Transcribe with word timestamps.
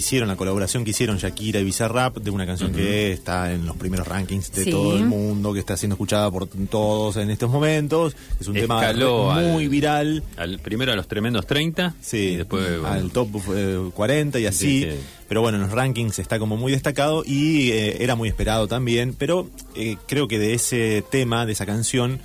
hicieron, 0.00 0.28
la 0.28 0.36
colaboración 0.36 0.84
que 0.84 0.90
hicieron 0.90 1.16
Shakira 1.16 1.60
y 1.60 1.64
Bizarrap 1.64 2.18
de 2.18 2.30
una 2.30 2.44
canción 2.44 2.72
que 2.72 3.12
está 3.12 3.52
en 3.52 3.64
los 3.64 3.76
primeros 3.76 4.06
rankings 4.06 4.52
de 4.52 4.66
todo 4.66 4.96
el 4.96 5.06
mundo, 5.06 5.52
que 5.52 5.60
está 5.60 5.76
siendo 5.76 5.94
escuchada 5.94 6.30
por 6.30 6.46
todos 6.46 7.16
en 7.16 7.30
estos 7.30 7.50
momentos. 7.50 8.16
Es 8.40 8.48
un 8.48 8.54
tema 8.54 8.92
muy 9.52 9.68
viral. 9.68 10.22
Al, 10.36 10.58
primero 10.58 10.92
a 10.92 10.96
los 10.96 11.08
tremendos 11.08 11.46
30 11.46 11.94
sí, 12.00 12.18
y 12.18 12.36
después 12.36 12.84
al 12.84 13.10
top 13.10 13.28
40 13.94 14.38
y 14.40 14.46
así. 14.46 14.88
Pero 15.28 15.42
bueno, 15.42 15.58
en 15.58 15.62
los 15.62 15.72
rankings 15.72 16.18
está 16.18 16.38
como 16.40 16.56
muy 16.56 16.72
destacado 16.72 17.22
y 17.24 17.70
era 17.70 18.16
muy 18.16 18.28
esperado 18.28 18.66
también. 18.66 19.14
Pero 19.16 19.48
creo 20.06 20.28
que 20.28 20.38
de 20.38 20.54
ese 20.54 21.04
tema, 21.10 21.46
de 21.46 21.52
esa 21.52 21.66
canción, 21.66 22.20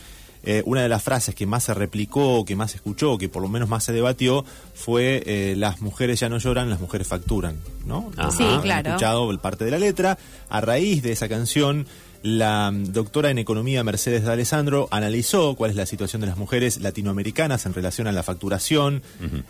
eh, 0.45 0.63
una 0.65 0.81
de 0.81 0.89
las 0.89 1.03
frases 1.03 1.35
que 1.35 1.45
más 1.45 1.63
se 1.63 1.73
replicó, 1.73 2.45
que 2.45 2.55
más 2.55 2.71
se 2.71 2.77
escuchó, 2.77 3.17
que 3.17 3.29
por 3.29 3.41
lo 3.41 3.49
menos 3.49 3.67
más 3.67 3.83
se 3.83 3.93
debatió, 3.93 4.45
fue 4.73 5.23
eh, 5.25 5.55
las 5.57 5.81
mujeres 5.81 6.19
ya 6.19 6.29
no 6.29 6.37
lloran, 6.37 6.69
las 6.69 6.79
mujeres 6.79 7.07
facturan, 7.07 7.57
¿no? 7.85 8.11
Sí, 8.31 8.45
claro. 8.61 8.89
escuchado 8.89 9.35
parte 9.39 9.65
de 9.65 9.71
la 9.71 9.79
letra. 9.79 10.17
A 10.49 10.61
raíz 10.61 11.03
de 11.03 11.11
esa 11.11 11.27
canción 11.27 11.87
la 12.25 12.71
doctora 12.73 13.29
en 13.29 13.37
economía 13.37 13.83
Mercedes 13.83 14.23
de 14.23 14.31
Alessandro 14.31 14.87
analizó 14.89 15.53
cuál 15.53 15.69
es 15.69 15.77
la 15.77 15.85
situación 15.85 16.21
de 16.21 16.27
las 16.27 16.37
mujeres 16.37 16.81
latinoamericanas 16.81 17.67
en 17.67 17.75
relación 17.75 18.07
a 18.07 18.11
la 18.11 18.23
facturación, 18.23 19.03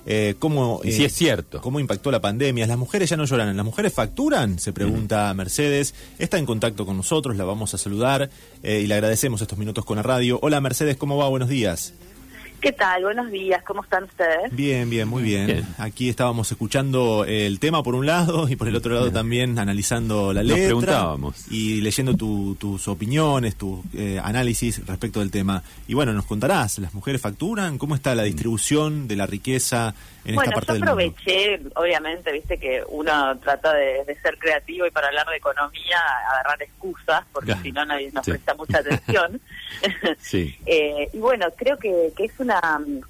eh, 0.05 0.35
cómo, 0.39 0.81
si 0.83 1.05
es 1.05 1.13
cierto. 1.13 1.61
cómo 1.61 1.79
impactó 1.79 2.11
la 2.11 2.19
pandemia. 2.19 2.67
Las 2.67 2.77
mujeres 2.77 3.09
ya 3.09 3.15
no 3.15 3.23
lloran, 3.23 3.55
las 3.55 3.65
mujeres 3.65 3.93
facturan, 3.93 4.59
se 4.59 4.73
pregunta 4.73 5.33
Mercedes. 5.33 5.95
Está 6.19 6.37
en 6.37 6.45
contacto 6.45 6.85
con 6.85 6.97
nosotros, 6.97 7.37
la 7.37 7.45
vamos 7.45 7.73
a 7.73 7.77
saludar 7.77 8.29
eh, 8.61 8.81
y 8.83 8.87
le 8.87 8.93
agradecemos 8.95 9.41
estos 9.41 9.57
minutos 9.57 9.85
con 9.85 9.95
la 9.95 10.03
radio. 10.03 10.37
Hola 10.41 10.59
Mercedes, 10.59 10.97
¿cómo 10.97 11.15
va? 11.15 11.29
Buenos 11.29 11.47
días. 11.47 11.93
¿Qué 12.65 12.71
tal? 12.71 13.03
Buenos 13.03 13.29
días, 13.29 13.61
¿cómo 13.61 13.83
están 13.83 14.05
ustedes? 14.05 14.49
Bien, 14.49 14.89
bien, 14.89 15.07
muy 15.07 15.21
bien. 15.21 15.63
Aquí 15.77 16.09
estábamos 16.09 16.51
escuchando 16.51 17.23
el 17.23 17.59
tema 17.59 17.83
por 17.83 17.93
un 17.93 18.07
lado 18.07 18.49
y 18.49 18.55
por 18.55 18.67
el 18.67 18.75
otro 18.75 18.95
lado 18.95 19.11
también 19.11 19.59
analizando 19.59 20.33
la 20.33 20.41
letra. 20.41 20.65
preguntábamos. 20.65 21.45
Y 21.51 21.81
leyendo 21.81 22.15
tus 22.15 22.87
opiniones, 22.87 23.55
tu 23.55 23.83
eh, 23.93 24.19
análisis 24.19 24.83
respecto 24.87 25.19
del 25.19 25.29
tema. 25.29 25.61
Y 25.87 25.93
bueno, 25.93 26.11
nos 26.11 26.25
contarás, 26.25 26.79
¿las 26.79 26.91
mujeres 26.95 27.21
facturan? 27.21 27.77
¿Cómo 27.77 27.93
está 27.93 28.15
la 28.15 28.23
distribución 28.23 29.07
de 29.07 29.15
la 29.15 29.27
riqueza 29.27 29.93
en 30.25 30.33
esta 30.33 30.49
parte 30.49 30.73
del 30.73 30.81
mundo? 30.81 30.95
Bueno, 30.95 31.11
yo 31.11 31.21
aproveché, 31.21 31.61
obviamente, 31.75 32.31
viste 32.31 32.57
que 32.57 32.83
uno 32.89 33.37
trata 33.43 33.73
de, 33.75 34.17
ser 34.23 34.39
creativo 34.39 34.87
y 34.87 34.89
para 34.89 35.09
hablar 35.09 35.27
de 35.27 35.37
economía 35.37 35.99
agarrar 36.31 36.63
excusas, 36.63 37.25
porque 37.31 37.53
si 37.61 37.71
no 37.71 37.85
nadie 37.85 38.11
nos 38.11 38.25
presta 38.25 38.55
mucha 38.55 38.79
atención. 38.79 39.39
sí. 40.17 40.57
Eh, 40.67 41.09
y 41.13 41.19
bueno, 41.19 41.47
creo 41.55 41.77
que, 41.77 42.11
que 42.17 42.25
es 42.25 42.31
una 42.39 42.54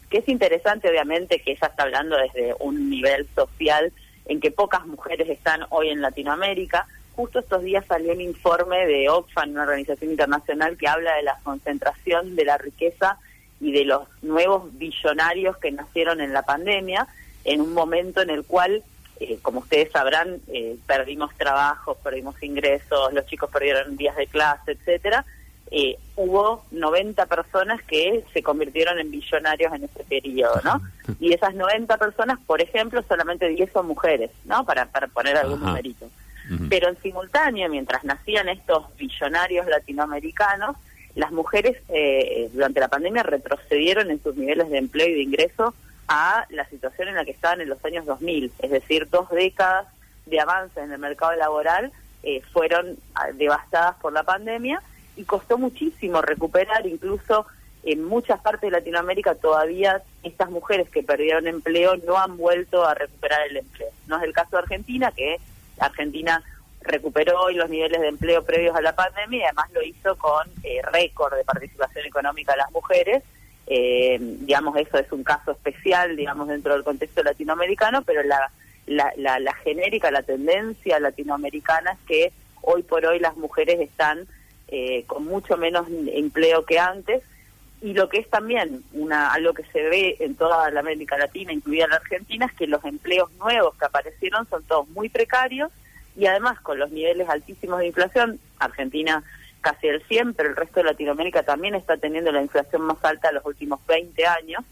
que 0.10 0.18
es 0.20 0.30
interesante 0.30 0.90
obviamente 0.90 1.40
que 1.40 1.52
ella 1.52 1.68
está 1.68 1.84
hablando 1.84 2.18
desde 2.18 2.56
un 2.60 2.90
nivel 2.90 3.28
social 3.36 3.92
en 4.26 4.40
que 4.40 4.52
pocas 4.52 4.86
mujeres 4.86 5.30
están 5.30 5.66
hoy 5.70 5.90
en 5.90 6.02
Latinoamérica. 6.02 6.88
Justo 7.16 7.40
estos 7.40 7.64
días 7.64 7.86
salió 7.88 8.14
un 8.14 8.22
informe 8.22 8.86
de 8.86 9.10
Oxfam, 9.10 9.52
una 9.52 9.64
organización 9.64 10.12
internacional 10.12 10.78
que 10.78 10.88
habla 10.88 11.16
de 11.16 11.24
la 11.24 11.40
concentración 11.44 12.36
de 12.36 12.46
la 12.46 12.58
riqueza 12.58 13.18
y 13.62 13.72
de 13.72 13.86
los 13.86 14.04
nuevos 14.22 14.78
billonarios 14.78 15.58
que 15.58 15.72
nacieron 15.72 16.20
en 16.20 16.34
la 16.34 16.42
pandemia, 16.42 17.08
en 17.46 17.62
un 17.62 17.74
momento 17.74 18.22
en 18.22 18.30
el 18.30 18.44
cual, 18.44 18.84
eh, 19.20 19.38
como 19.42 19.60
ustedes 19.60 19.92
sabrán, 19.92 20.42
eh, 20.48 20.76
perdimos 20.86 21.34
trabajos, 21.38 21.98
perdimos 22.04 22.42
ingresos, 22.44 23.14
los 23.14 23.26
chicos 23.28 23.50
perdieron 23.50 23.96
días 23.96 24.18
de 24.18 24.28
clase, 24.28 24.74
etcétera, 24.74 25.26
eh, 25.72 25.98
hubo 26.16 26.64
90 26.72 27.26
personas 27.26 27.82
que 27.84 28.24
se 28.34 28.44
convirtieron 28.44 29.00
en 29.00 29.12
billonarios 29.12 29.74
en 29.74 29.84
ese 29.86 30.04
periodo, 30.04 30.62
¿no? 30.64 30.82
Y 31.20 31.34
esas 31.34 31.56
90 31.56 31.98
personas, 31.98 32.40
por 32.46 32.62
ejemplo, 32.62 33.04
solamente 33.08 33.48
10 33.48 33.72
son 33.72 33.88
mujeres, 33.88 34.32
¿no? 34.46 34.64
Para, 34.66 34.86
para 34.86 35.08
poner 35.08 35.38
algún 35.38 35.62
numerito. 35.62 36.10
Pero 36.70 36.90
en 36.90 37.02
simultáneo, 37.02 37.68
mientras 37.70 38.04
nacían 38.04 38.48
estos 38.50 38.96
billonarios 38.98 39.66
latinoamericanos, 39.66 40.76
las 41.16 41.32
mujeres 41.32 41.78
eh, 41.90 42.50
durante 42.54 42.80
la 42.80 42.88
pandemia 42.88 43.24
retrocedieron 43.24 44.12
en 44.12 44.22
sus 44.22 44.36
niveles 44.36 44.70
de 44.70 44.78
empleo 44.78 45.08
y 45.08 45.14
de 45.14 45.22
ingreso 45.24 45.74
a 46.08 46.46
la 46.50 46.70
situación 46.70 47.08
en 47.08 47.16
la 47.16 47.26
que 47.26 47.32
estaban 47.32 47.62
en 47.62 47.70
los 47.70 47.84
años 47.84 48.06
2000, 48.06 48.52
es 48.60 48.70
decir, 48.70 49.10
dos 49.10 49.28
décadas 49.32 49.88
de 50.28 50.40
avance 50.40 50.80
en 50.80 50.92
el 50.92 51.00
mercado 51.00 51.34
laboral 51.34 51.92
eh, 52.22 52.42
fueron 52.54 52.98
ah, 53.16 53.32
devastadas 53.34 53.96
por 53.96 54.14
la 54.14 54.24
pandemia 54.24 54.82
y 55.16 55.24
costó 55.24 55.58
muchísimo 55.58 56.22
recuperar, 56.22 56.86
incluso 56.86 57.46
en 57.84 58.04
muchas 58.04 58.40
partes 58.42 58.72
de 58.72 58.78
Latinoamérica 58.78 59.36
todavía 59.36 60.02
estas 60.24 60.50
mujeres 60.50 60.90
que 60.90 61.04
perdieron 61.04 61.48
empleo 61.48 61.96
no 61.98 62.18
han 62.18 62.36
vuelto 62.36 62.86
a 62.86 62.96
recuperar 62.96 63.48
el 63.48 63.58
empleo. 63.58 63.90
No 64.08 64.18
es 64.18 64.24
el 64.24 64.34
caso 64.34 64.52
de 64.52 64.64
Argentina, 64.64 65.12
que 65.12 65.40
Argentina 65.80 66.42
recuperó 66.82 67.42
hoy 67.42 67.56
los 67.56 67.70
niveles 67.70 68.02
de 68.02 68.08
empleo 68.08 68.44
previos 68.44 68.76
a 68.76 68.82
la 68.82 68.96
pandemia 68.96 69.40
y 69.40 69.44
además 69.44 69.72
lo 69.72 69.84
hizo 69.84 70.16
con 70.18 70.48
eh, 70.64 70.82
récord 70.92 71.36
de 71.36 71.44
participación 71.44 72.06
económica 72.06 72.54
de 72.54 72.58
las 72.60 72.72
mujeres. 72.72 73.24
Eh, 73.68 74.18
digamos, 74.20 74.76
eso 74.78 74.98
es 74.98 75.12
un 75.12 75.24
caso 75.24 75.52
especial, 75.52 76.16
digamos, 76.16 76.48
dentro 76.48 76.74
del 76.74 76.84
contexto 76.84 77.24
latinoamericano, 77.24 78.04
pero 78.04 78.24
la, 78.24 78.52
la, 78.88 79.12
la, 79.18 79.40
la 79.40 79.54
genérica, 79.54 80.12
la 80.12 80.24
tendencia 80.24 81.00
latinoamericana 81.00 81.94
es 81.94 82.00
que 82.08 82.34
hoy 82.62 82.84
por 82.84 83.06
hoy 83.06 83.20
las 83.20 83.38
mujeres 83.38 83.80
están 83.80 84.28
eh, 84.68 85.04
con 85.06 85.26
mucho 85.26 85.58
menos 85.58 85.88
empleo 86.08 86.66
que 86.66 86.80
antes 86.80 87.24
y 87.82 87.94
lo 87.94 88.10
que 88.10 88.18
es 88.18 88.30
también 88.30 88.84
una 88.94 89.32
algo 89.32 89.54
que 89.54 89.64
se 89.66 89.84
ve 89.84 90.16
en 90.20 90.36
toda 90.36 90.72
la 90.72 90.80
América 90.80 91.18
Latina, 91.18 91.54
incluida 91.54 91.88
la 91.88 91.98
Argentina, 91.98 92.46
es 92.48 92.54
que 92.54 92.68
los 92.68 92.84
empleos 92.84 93.32
nuevos 93.34 93.76
que 93.78 93.86
aparecieron 93.86 94.48
son 94.50 94.64
todos 94.64 94.88
muy 94.90 95.10
precarios 95.10 95.72
y 96.16 96.26
además 96.26 96.60
con 96.62 96.80
los 96.80 96.92
niveles 96.92 97.30
altísimos 97.30 97.80
de 97.80 97.88
inflación, 97.88 98.40
Argentina 98.58 99.24
casi 99.62 99.88
el 99.88 100.02
100, 100.04 100.36
pero 100.36 100.50
el 100.50 100.56
resto 100.56 100.80
de 100.80 100.86
Latinoamérica 100.86 101.44
también 101.44 101.76
está 101.76 101.98
teniendo 101.98 102.32
la 102.32 102.42
inflación 102.42 102.84
más 102.84 103.04
alta 103.04 103.28
de 103.28 103.36
los 103.36 103.46
últimos 103.46 103.80
20 103.88 104.26
años, 104.26 104.64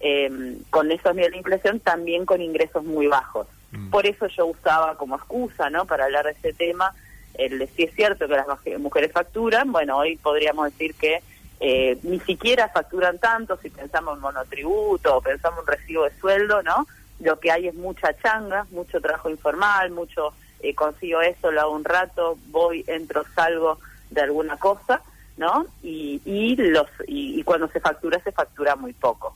eh, 0.00 0.58
con 0.70 0.90
esos 0.90 1.14
niveles 1.14 1.32
de 1.32 1.38
inflación 1.38 1.80
también 1.80 2.24
con 2.24 2.40
ingresos 2.40 2.84
muy 2.84 3.06
bajos. 3.06 3.48
Mm. 3.72 3.90
Por 3.90 4.06
eso 4.06 4.26
yo 4.28 4.46
usaba 4.46 4.96
como 4.96 5.16
excusa, 5.16 5.68
¿no?, 5.68 5.84
para 5.86 6.04
hablar 6.04 6.26
de 6.26 6.32
ese 6.32 6.52
tema, 6.52 6.94
el 7.38 7.68
si 7.76 7.84
es 7.84 7.94
cierto 7.94 8.28
que 8.28 8.34
las 8.34 8.46
mujeres 8.78 9.12
facturan, 9.12 9.72
bueno, 9.72 9.98
hoy 9.98 10.16
podríamos 10.16 10.66
decir 10.72 10.94
que 10.94 11.22
eh, 11.60 11.98
ni 12.02 12.20
siquiera 12.20 12.68
facturan 12.68 13.18
tanto 13.18 13.56
si 13.56 13.70
pensamos 13.70 14.16
en 14.16 14.20
monotributo 14.20 15.16
o 15.16 15.20
pensamos 15.20 15.60
en 15.60 15.66
recibo 15.66 16.04
de 16.04 16.18
sueldo, 16.18 16.62
¿no? 16.62 16.86
Lo 17.20 17.40
que 17.40 17.50
hay 17.50 17.68
es 17.68 17.74
mucha 17.74 18.14
changa, 18.18 18.66
mucho 18.70 19.00
trabajo 19.00 19.30
informal, 19.30 19.90
mucho 19.90 20.34
eh, 20.60 20.74
consigo 20.74 21.22
eso, 21.22 21.50
lo 21.50 21.60
hago 21.62 21.72
un 21.72 21.84
rato, 21.84 22.38
voy, 22.48 22.84
entro, 22.86 23.24
salgo 23.34 23.78
de 24.10 24.20
alguna 24.20 24.58
cosa, 24.58 25.00
¿no? 25.38 25.66
Y, 25.82 26.20
y, 26.24 26.56
los, 26.56 26.88
y 27.06 27.42
cuando 27.44 27.68
se 27.68 27.80
factura, 27.80 28.20
se 28.22 28.32
factura 28.32 28.76
muy 28.76 28.92
poco. 28.92 29.34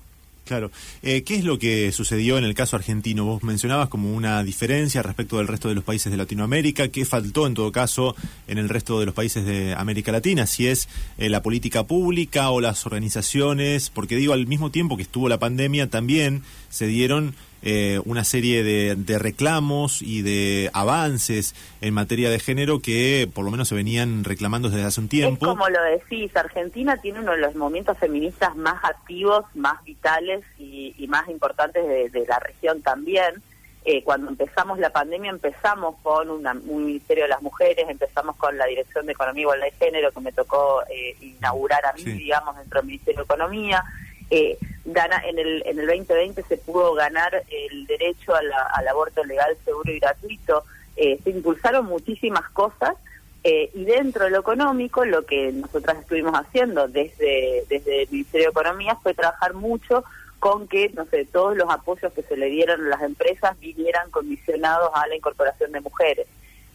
Claro. 0.50 0.72
Eh, 1.04 1.22
¿Qué 1.22 1.36
es 1.36 1.44
lo 1.44 1.60
que 1.60 1.92
sucedió 1.92 2.36
en 2.36 2.42
el 2.42 2.54
caso 2.54 2.74
argentino? 2.74 3.24
Vos 3.24 3.44
mencionabas 3.44 3.88
como 3.88 4.12
una 4.12 4.42
diferencia 4.42 5.00
respecto 5.00 5.38
del 5.38 5.46
resto 5.46 5.68
de 5.68 5.76
los 5.76 5.84
países 5.84 6.10
de 6.10 6.18
Latinoamérica. 6.18 6.88
¿Qué 6.88 7.04
faltó 7.04 7.46
en 7.46 7.54
todo 7.54 7.70
caso 7.70 8.16
en 8.48 8.58
el 8.58 8.68
resto 8.68 8.98
de 8.98 9.06
los 9.06 9.14
países 9.14 9.44
de 9.44 9.74
América 9.74 10.10
Latina? 10.10 10.48
Si 10.48 10.66
es 10.66 10.88
eh, 11.18 11.28
la 11.28 11.40
política 11.40 11.86
pública 11.86 12.50
o 12.50 12.60
las 12.60 12.84
organizaciones, 12.84 13.90
porque 13.90 14.16
digo, 14.16 14.32
al 14.32 14.48
mismo 14.48 14.72
tiempo 14.72 14.96
que 14.96 15.04
estuvo 15.04 15.28
la 15.28 15.38
pandemia, 15.38 15.88
también 15.88 16.42
se 16.68 16.88
dieron 16.88 17.36
eh, 17.62 18.00
una 18.06 18.24
serie 18.24 18.62
de, 18.62 19.18
reclamos 19.18 20.00
y 20.00 20.22
de 20.22 20.70
avances 20.72 21.54
en 21.82 21.92
materia 21.92 22.30
de 22.30 22.38
género 22.38 22.80
que 22.80 23.28
por 23.32 23.44
lo 23.44 23.50
menos 23.50 23.68
se 23.68 23.74
venían 23.74 24.24
reclamando 24.24 24.70
desde 24.70 24.84
hace 24.84 25.00
un 25.00 25.08
tiempo. 25.08 25.46
como 25.46 25.68
lo 25.68 25.82
decís, 25.82 26.34
Argentina 26.36 26.96
tiene 26.96 27.20
uno 27.20 27.32
de 27.32 27.38
los 27.38 27.54
movimientos 27.54 27.98
feministas 27.98 28.56
más 28.56 28.82
activos, 28.84 29.44
más 29.54 29.82
vitales 29.84 30.42
y, 30.58 31.06
más 31.08 31.28
importantes 31.28 32.12
de, 32.12 32.26
la 32.26 32.38
región 32.38 32.80
también. 32.82 33.42
Eh, 33.84 34.02
cuando 34.04 34.28
empezamos 34.28 34.78
la 34.78 34.90
pandemia 34.90 35.30
empezamos 35.30 35.96
con 36.02 36.30
un 36.30 36.86
Ministerio 36.86 37.24
de 37.24 37.28
las 37.28 37.42
Mujeres, 37.42 37.86
empezamos 37.88 38.36
con 38.36 38.56
la 38.56 38.66
Dirección 38.66 39.06
de 39.06 39.12
Economía 39.12 39.40
y 39.40 39.42
Igualdad 39.42 39.66
de 39.66 39.86
Género 39.86 40.12
que 40.12 40.20
me 40.20 40.32
tocó 40.32 40.82
eh, 40.90 41.16
inaugurar 41.20 41.84
a 41.86 41.92
mí, 41.94 42.04
digamos, 42.04 42.56
dentro 42.56 42.80
del 42.80 42.86
Ministerio 42.86 43.20
de 43.20 43.24
Economía. 43.24 43.84
Eh, 44.30 44.56
gana 44.92 45.22
en 45.26 45.38
el 45.38 45.62
en 45.66 45.78
el 45.78 45.86
2020 45.86 46.42
se 46.42 46.56
pudo 46.58 46.94
ganar 46.94 47.42
el 47.50 47.86
derecho 47.86 48.34
al 48.34 48.88
aborto 48.88 49.24
legal, 49.24 49.56
seguro 49.64 49.90
y 49.92 49.98
gratuito. 49.98 50.64
Eh, 50.96 51.18
se 51.22 51.30
impulsaron 51.30 51.86
muchísimas 51.86 52.48
cosas 52.50 52.94
eh, 53.42 53.70
y 53.74 53.84
dentro 53.84 54.24
de 54.24 54.30
lo 54.30 54.40
económico 54.40 55.04
lo 55.04 55.24
que 55.24 55.52
nosotras 55.52 55.98
estuvimos 55.98 56.34
haciendo 56.34 56.88
desde 56.88 57.64
desde 57.68 58.02
el 58.02 58.10
Ministerio 58.10 58.48
de 58.48 58.50
Economía 58.50 58.96
fue 59.02 59.14
trabajar 59.14 59.54
mucho 59.54 60.04
con 60.40 60.68
que 60.68 60.90
no 60.90 61.06
sé 61.06 61.24
todos 61.24 61.56
los 61.56 61.70
apoyos 61.70 62.12
que 62.12 62.22
se 62.22 62.36
le 62.36 62.46
dieron 62.46 62.84
a 62.84 62.88
las 62.88 63.02
empresas 63.02 63.58
vinieran 63.60 64.10
condicionados 64.10 64.90
a 64.94 65.06
la 65.06 65.16
incorporación 65.16 65.72
de 65.72 65.80
mujeres 65.80 66.26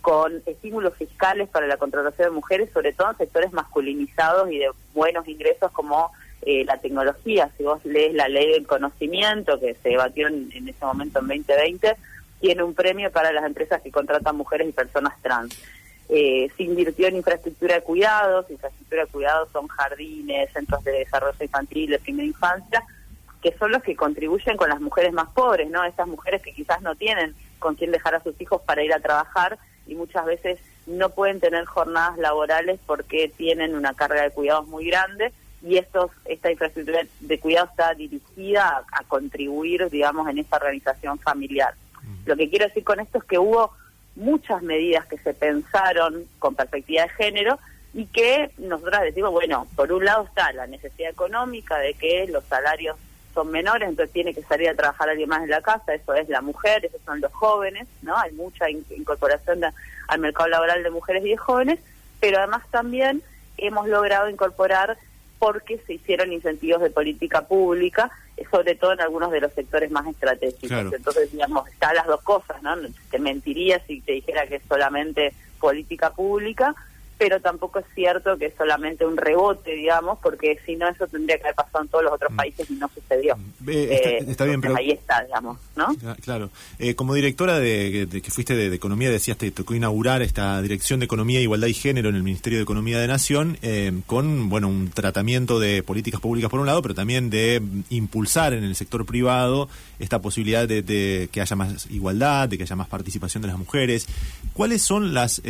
con 0.05 0.43
estímulos 0.45 0.93
fiscales 0.93 1.49
para 1.49 1.65
la 1.65 1.77
contratación 1.77 2.29
de 2.29 2.35
mujeres, 2.35 2.69
sobre 2.71 2.93
todo 2.93 3.09
en 3.09 3.17
sectores 3.17 3.51
masculinizados 3.53 4.51
y 4.51 4.59
de 4.59 4.69
buenos 4.93 5.27
ingresos 5.27 5.71
como 5.71 6.11
eh, 6.45 6.63
la 6.63 6.77
tecnología. 6.77 7.49
Si 7.57 7.63
vos 7.63 7.83
lees 7.85 8.13
la 8.13 8.27
ley 8.27 8.51
del 8.51 8.67
conocimiento 8.67 9.59
que 9.59 9.73
se 9.81 9.89
debatió 9.89 10.27
en, 10.27 10.51
ese 10.53 10.85
momento 10.85 11.19
en 11.19 11.27
2020, 11.27 11.95
tiene 12.39 12.61
un 12.61 12.75
premio 12.75 13.11
para 13.11 13.31
las 13.31 13.45
empresas 13.45 13.81
que 13.81 13.89
contratan 13.89 14.37
mujeres 14.37 14.69
y 14.69 14.71
personas 14.71 15.19
trans. 15.23 15.59
Eh, 16.07 16.51
se 16.55 16.63
invirtió 16.63 17.07
en 17.07 17.15
infraestructura 17.15 17.75
de 17.75 17.81
cuidados, 17.81 18.45
infraestructura 18.51 19.05
de 19.05 19.11
cuidados 19.11 19.49
son 19.51 19.67
jardines, 19.67 20.53
centros 20.53 20.83
de 20.83 20.91
desarrollo 20.91 21.43
infantil, 21.43 21.89
de 21.89 21.97
primera 21.99 22.27
infancia, 22.27 22.83
que 23.41 23.57
son 23.57 23.71
los 23.71 23.81
que 23.81 23.95
contribuyen 23.95 24.55
con 24.55 24.69
las 24.69 24.79
mujeres 24.79 25.13
más 25.13 25.29
pobres, 25.29 25.67
¿no? 25.71 25.83
Esas 25.83 26.07
mujeres 26.07 26.43
que 26.43 26.53
quizás 26.53 26.79
no 26.83 26.95
tienen 26.95 27.33
con 27.57 27.73
quién 27.73 27.91
dejar 27.91 28.13
a 28.13 28.21
sus 28.21 28.39
hijos 28.39 28.61
para 28.61 28.83
ir 28.83 28.93
a 28.93 28.99
trabajar 28.99 29.57
y 29.87 29.95
muchas 29.95 30.25
veces 30.25 30.59
no 30.85 31.09
pueden 31.09 31.39
tener 31.39 31.65
jornadas 31.65 32.19
laborales 32.19 32.79
porque 32.85 33.31
tienen 33.35 33.73
una 33.73 33.95
carga 33.95 34.21
de 34.21 34.29
cuidados 34.29 34.67
muy 34.67 34.85
grande 34.85 35.33
y 35.65 35.77
estos, 35.77 36.11
esta 36.25 36.51
infraestructura 36.51 36.99
de 37.19 37.39
cuidado 37.39 37.67
está 37.67 37.93
dirigida 37.95 38.67
a, 38.67 38.99
a 38.99 39.03
contribuir, 39.03 39.89
digamos, 39.89 40.29
en 40.29 40.37
esa 40.37 40.57
organización 40.57 41.17
familiar. 41.19 41.73
Lo 42.25 42.35
que 42.35 42.49
quiero 42.49 42.67
decir 42.67 42.83
con 42.83 42.99
esto 42.99 43.17
es 43.17 43.23
que 43.23 43.39
hubo 43.39 43.71
muchas 44.15 44.61
medidas 44.61 45.07
que 45.07 45.17
se 45.17 45.33
pensaron 45.33 46.25
con 46.37 46.53
perspectiva 46.53 47.03
de 47.03 47.09
género 47.09 47.59
y 47.95 48.05
que 48.05 48.51
nosotros 48.59 49.01
decimos, 49.01 49.31
bueno, 49.31 49.67
por 49.75 49.91
un 49.91 50.05
lado 50.05 50.25
está 50.25 50.53
la 50.53 50.67
necesidad 50.67 51.09
económica 51.09 51.77
de 51.79 51.95
que 51.95 52.27
los 52.27 52.43
salarios 52.45 52.95
son 53.33 53.49
menores, 53.51 53.89
entonces 53.89 54.13
tiene 54.13 54.33
que 54.33 54.43
salir 54.43 54.69
a 54.69 54.75
trabajar 54.75 55.09
alguien 55.09 55.29
más 55.29 55.43
en 55.43 55.49
la 55.49 55.61
casa, 55.61 55.93
eso 55.93 56.13
es 56.13 56.29
la 56.29 56.41
mujer, 56.41 56.85
esos 56.85 57.01
son 57.01 57.19
los 57.21 57.33
jóvenes, 57.33 57.87
¿no? 58.01 58.15
Hay 58.15 58.31
mucha 58.33 58.69
incorporación 58.69 59.61
al 60.07 60.19
mercado 60.19 60.47
laboral 60.47 60.83
de 60.83 60.89
mujeres 60.91 61.25
y 61.25 61.29
de 61.29 61.37
jóvenes, 61.37 61.79
pero 62.19 62.37
además 62.37 62.63
también 62.71 63.23
hemos 63.57 63.87
logrado 63.87 64.29
incorporar 64.29 64.97
porque 65.39 65.79
se 65.85 65.93
hicieron 65.93 66.31
incentivos 66.31 66.81
de 66.81 66.89
política 66.89 67.41
pública, 67.47 68.11
sobre 68.51 68.75
todo 68.75 68.93
en 68.93 69.01
algunos 69.01 69.31
de 69.31 69.41
los 69.41 69.53
sectores 69.53 69.91
más 69.91 70.07
estratégicos. 70.07 70.93
Entonces, 70.93 71.31
digamos, 71.31 71.67
están 71.67 71.95
las 71.95 72.07
dos 72.07 72.21
cosas, 72.21 72.61
¿no? 72.61 72.75
Te 73.09 73.19
mentiría 73.19 73.81
si 73.85 74.01
te 74.01 74.13
dijera 74.13 74.47
que 74.47 74.55
es 74.55 74.63
solamente 74.67 75.33
política 75.59 76.11
pública, 76.11 76.75
pero 77.17 77.39
tampoco 77.39 77.79
es 77.79 77.85
cierto 77.95 78.37
que 78.37 78.47
es 78.47 78.53
solamente 78.57 79.05
un 79.05 79.15
rebote, 79.15 79.71
digamos, 79.71 80.19
porque 80.21 80.59
si 80.65 80.75
no 80.75 80.87
eso 80.89 81.07
tendría 81.07 81.37
que 81.37 81.43
haber 81.45 81.55
pasado 81.55 81.83
en 81.83 81.89
todos 81.89 82.03
los 82.03 82.13
otros 82.13 82.31
mm. 82.33 82.35
países 82.35 82.69
y 82.69 82.73
no 82.73 82.89
sucedió. 82.93 83.37
Mm. 83.37 83.69
Eh, 83.69 84.25
está, 84.27 84.43
bien, 84.43 84.59
pero... 84.59 84.75
Ahí 84.75 84.91
está, 84.91 85.23
digamos, 85.23 85.57
¿no? 85.75 85.95
Claro. 86.21 86.49
Eh, 86.77 86.95
como 86.95 87.13
directora 87.13 87.59
de, 87.59 88.07
que 88.21 88.31
fuiste 88.31 88.55
de, 88.55 88.75
Economía, 88.75 89.09
decías, 89.09 89.37
te 89.37 89.49
tocó 89.51 89.73
inaugurar 89.73 90.21
esta 90.21 90.61
Dirección 90.61 90.99
de 90.99 91.05
Economía, 91.05 91.39
Igualdad 91.39 91.67
y 91.67 91.73
Género 91.73 92.09
en 92.09 92.15
el 92.15 92.23
Ministerio 92.23 92.59
de 92.59 92.63
Economía 92.63 92.99
de 92.99 93.07
Nación, 93.07 93.57
eh, 93.61 93.93
con, 94.05 94.49
bueno, 94.49 94.67
un 94.67 94.89
tratamiento 94.89 95.59
de 95.59 95.81
políticas 95.81 96.19
públicas 96.19 96.49
por 96.49 96.59
un 96.59 96.65
lado, 96.65 96.81
pero 96.81 96.93
también 96.93 97.29
de 97.29 97.61
impulsar 97.89 98.53
en 98.53 98.65
el 98.65 98.75
sector 98.75 99.05
privado 99.05 99.69
esta 99.99 100.21
posibilidad 100.21 100.67
de, 100.67 101.29
que 101.31 101.41
haya 101.41 101.55
más 101.55 101.89
igualdad, 101.89 102.49
de 102.49 102.57
que 102.57 102.63
haya 102.63 102.75
más 102.75 102.89
participación 102.89 103.41
de 103.41 103.47
las 103.47 103.57
mujeres. 103.57 104.07
¿Cuáles 104.53 104.81
son 104.81 105.13
las 105.13 105.41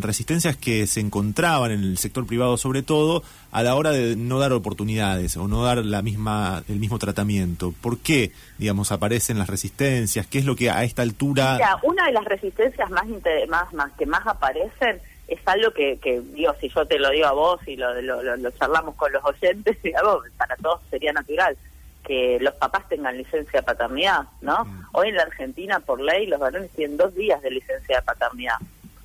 resistencias 0.00 0.56
que 0.56 0.86
se 0.86 1.00
encontraban 1.04 1.70
en 1.70 1.80
el 1.80 1.98
sector 1.98 2.26
privado 2.26 2.56
sobre 2.56 2.82
todo 2.82 3.22
a 3.52 3.62
la 3.62 3.74
hora 3.74 3.90
de 3.90 4.16
no 4.16 4.38
dar 4.38 4.52
oportunidades 4.52 5.36
o 5.36 5.48
no 5.48 5.62
dar 5.62 5.78
la 5.78 6.02
misma 6.02 6.64
el 6.68 6.78
mismo 6.80 6.98
tratamiento. 6.98 7.72
¿Por 7.80 7.98
qué, 7.98 8.32
digamos, 8.58 8.92
aparecen 8.92 9.38
las 9.38 9.48
resistencias? 9.48 10.26
¿Qué 10.26 10.38
es 10.38 10.44
lo 10.44 10.56
que 10.56 10.70
a 10.70 10.84
esta 10.84 11.02
altura 11.02 11.58
una 11.82 12.06
de 12.06 12.12
las 12.12 12.24
resistencias 12.24 12.90
más, 12.90 13.06
más, 13.48 13.72
más 13.72 13.92
que 13.92 14.06
más 14.06 14.26
aparecen 14.26 15.00
es 15.28 15.40
algo 15.46 15.70
que, 15.70 15.98
que 15.98 16.20
digo, 16.20 16.54
si 16.60 16.68
yo 16.68 16.86
te 16.86 16.98
lo 16.98 17.10
digo 17.10 17.26
a 17.26 17.32
vos 17.32 17.60
y 17.66 17.76
lo, 17.76 18.00
lo, 18.02 18.50
charlamos 18.52 18.94
con 18.94 19.12
los 19.12 19.24
oyentes, 19.24 19.80
digamos, 19.82 20.24
para 20.36 20.56
todos 20.56 20.80
sería 20.90 21.12
natural 21.12 21.56
que 22.04 22.38
los 22.40 22.52
papás 22.54 22.86
tengan 22.88 23.16
licencia 23.16 23.60
de 23.60 23.66
paternidad, 23.66 24.24
¿no? 24.42 24.64
Mm. 24.64 24.86
Hoy 24.92 25.08
en 25.08 25.16
la 25.16 25.22
Argentina, 25.22 25.80
por 25.80 26.00
ley, 26.02 26.26
los 26.26 26.38
varones 26.38 26.70
tienen 26.72 26.98
dos 26.98 27.14
días 27.14 27.40
de 27.40 27.50
licencia 27.50 27.96
de 27.96 28.02
paternidad, 28.02 28.58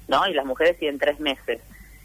¿no? 0.10 0.28
Y 0.28 0.34
las 0.34 0.46
mujeres 0.46 0.78
tienen 0.78 1.00
tres 1.00 1.18
meses. 1.22 1.62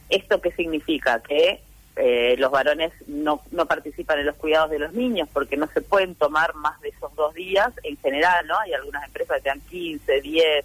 ¿Esto 0.08 0.40
qué 0.40 0.52
significa? 0.52 1.20
Que 1.22 1.60
eh, 1.96 2.34
los 2.38 2.50
varones 2.50 2.92
no, 3.06 3.40
no 3.52 3.66
participan 3.66 4.18
en 4.18 4.26
los 4.26 4.36
cuidados 4.36 4.70
de 4.70 4.80
los 4.80 4.92
niños 4.92 5.28
porque 5.32 5.56
no 5.56 5.68
se 5.68 5.80
pueden 5.80 6.14
tomar 6.14 6.54
más 6.54 6.80
de 6.80 6.88
esos 6.88 7.14
dos 7.14 7.34
días 7.34 7.72
en 7.82 7.96
general, 7.98 8.46
¿no? 8.46 8.58
Hay 8.58 8.72
algunas 8.72 9.04
empresas 9.04 9.36
que 9.36 9.42
te 9.42 9.48
dan 9.48 9.60
15, 9.60 10.20
10, 10.20 10.64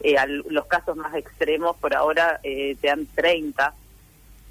eh, 0.00 0.16
los 0.48 0.66
casos 0.66 0.96
más 0.96 1.14
extremos 1.16 1.76
por 1.76 1.94
ahora 1.94 2.38
eh, 2.44 2.76
te 2.80 2.88
dan 2.88 3.06
30 3.14 3.74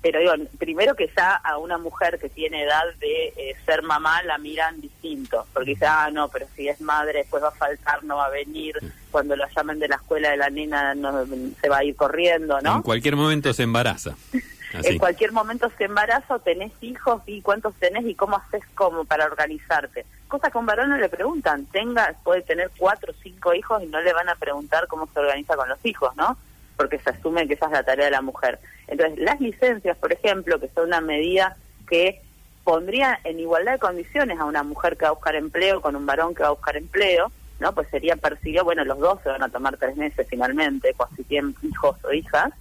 pero 0.01 0.19
digo, 0.19 0.33
primero 0.57 0.95
que 0.95 1.09
ya 1.15 1.35
a 1.35 1.57
una 1.57 1.77
mujer 1.77 2.19
que 2.19 2.29
tiene 2.29 2.63
edad 2.63 2.83
de 2.99 3.33
eh, 3.35 3.55
ser 3.65 3.81
mamá 3.81 4.21
la 4.23 4.37
miran 4.37 4.79
distinto, 4.79 5.45
porque 5.53 5.71
dice, 5.71 5.85
ah, 5.85 6.09
no, 6.11 6.29
pero 6.29 6.45
si 6.55 6.67
es 6.67 6.79
madre 6.81 7.19
después 7.19 7.43
va 7.43 7.49
a 7.49 7.51
faltar, 7.51 8.03
no 8.03 8.17
va 8.17 8.25
a 8.25 8.29
venir, 8.29 8.75
cuando 9.11 9.35
la 9.35 9.49
llamen 9.55 9.79
de 9.79 9.87
la 9.87 9.95
escuela 9.95 10.29
de 10.29 10.37
la 10.37 10.49
nena 10.49 10.93
no, 10.95 11.25
se 11.59 11.69
va 11.69 11.79
a 11.79 11.83
ir 11.83 11.95
corriendo, 11.95 12.61
¿no? 12.61 12.77
En 12.77 12.81
cualquier 12.83 13.15
momento 13.15 13.53
se 13.53 13.63
embaraza. 13.63 14.15
En 14.83 14.99
cualquier 14.99 15.31
momento 15.31 15.71
se 15.77 15.85
embaraza 15.85 16.35
o 16.35 16.39
tenés 16.39 16.73
hijos 16.81 17.21
y 17.25 17.41
cuántos 17.41 17.73
tenés 17.75 18.05
y 18.05 18.13
cómo 18.13 18.35
haces 18.35 18.61
como 18.75 19.05
para 19.05 19.25
organizarte. 19.25 20.05
Cosa 20.27 20.51
que 20.51 20.57
a 20.57 20.59
un 20.59 20.67
varón 20.67 20.89
no 20.89 20.97
le 20.97 21.07
preguntan, 21.07 21.65
tenga, 21.67 22.13
puede 22.21 22.41
tener 22.41 22.69
cuatro 22.77 23.13
o 23.13 23.15
cinco 23.23 23.53
hijos 23.55 23.81
y 23.81 23.87
no 23.87 24.01
le 24.01 24.11
van 24.11 24.27
a 24.27 24.35
preguntar 24.35 24.87
cómo 24.87 25.07
se 25.07 25.19
organiza 25.21 25.55
con 25.55 25.69
los 25.69 25.79
hijos, 25.85 26.13
¿no? 26.17 26.37
porque 26.77 26.99
se 26.99 27.09
asume 27.09 27.47
que 27.47 27.55
esa 27.55 27.65
es 27.65 27.71
la 27.71 27.83
tarea 27.83 28.05
de 28.05 28.11
la 28.11 28.21
mujer. 28.21 28.59
Entonces, 28.87 29.19
las 29.19 29.39
licencias, 29.39 29.97
por 29.97 30.13
ejemplo, 30.13 30.59
que 30.59 30.69
son 30.69 30.87
una 30.87 31.01
medida 31.01 31.57
que 31.89 32.21
pondría 32.63 33.19
en 33.23 33.39
igualdad 33.39 33.73
de 33.73 33.79
condiciones 33.79 34.39
a 34.39 34.45
una 34.45 34.63
mujer 34.63 34.97
que 34.97 35.05
va 35.05 35.09
a 35.09 35.13
buscar 35.13 35.35
empleo 35.35 35.81
con 35.81 35.95
un 35.95 36.05
varón 36.05 36.35
que 36.35 36.43
va 36.43 36.49
a 36.49 36.51
buscar 36.51 36.75
empleo, 36.75 37.31
¿no? 37.59 37.73
Pues 37.73 37.87
sería 37.89 38.15
percibido, 38.15 38.63
bueno, 38.63 38.83
los 38.83 38.99
dos 38.99 39.21
se 39.23 39.29
van 39.29 39.43
a 39.43 39.49
tomar 39.49 39.77
tres 39.77 39.95
meses 39.95 40.27
finalmente, 40.29 40.93
pues 40.97 41.09
si 41.15 41.23
tienen 41.23 41.55
hijos 41.63 41.95
o 42.03 42.11
hijas. 42.11 42.51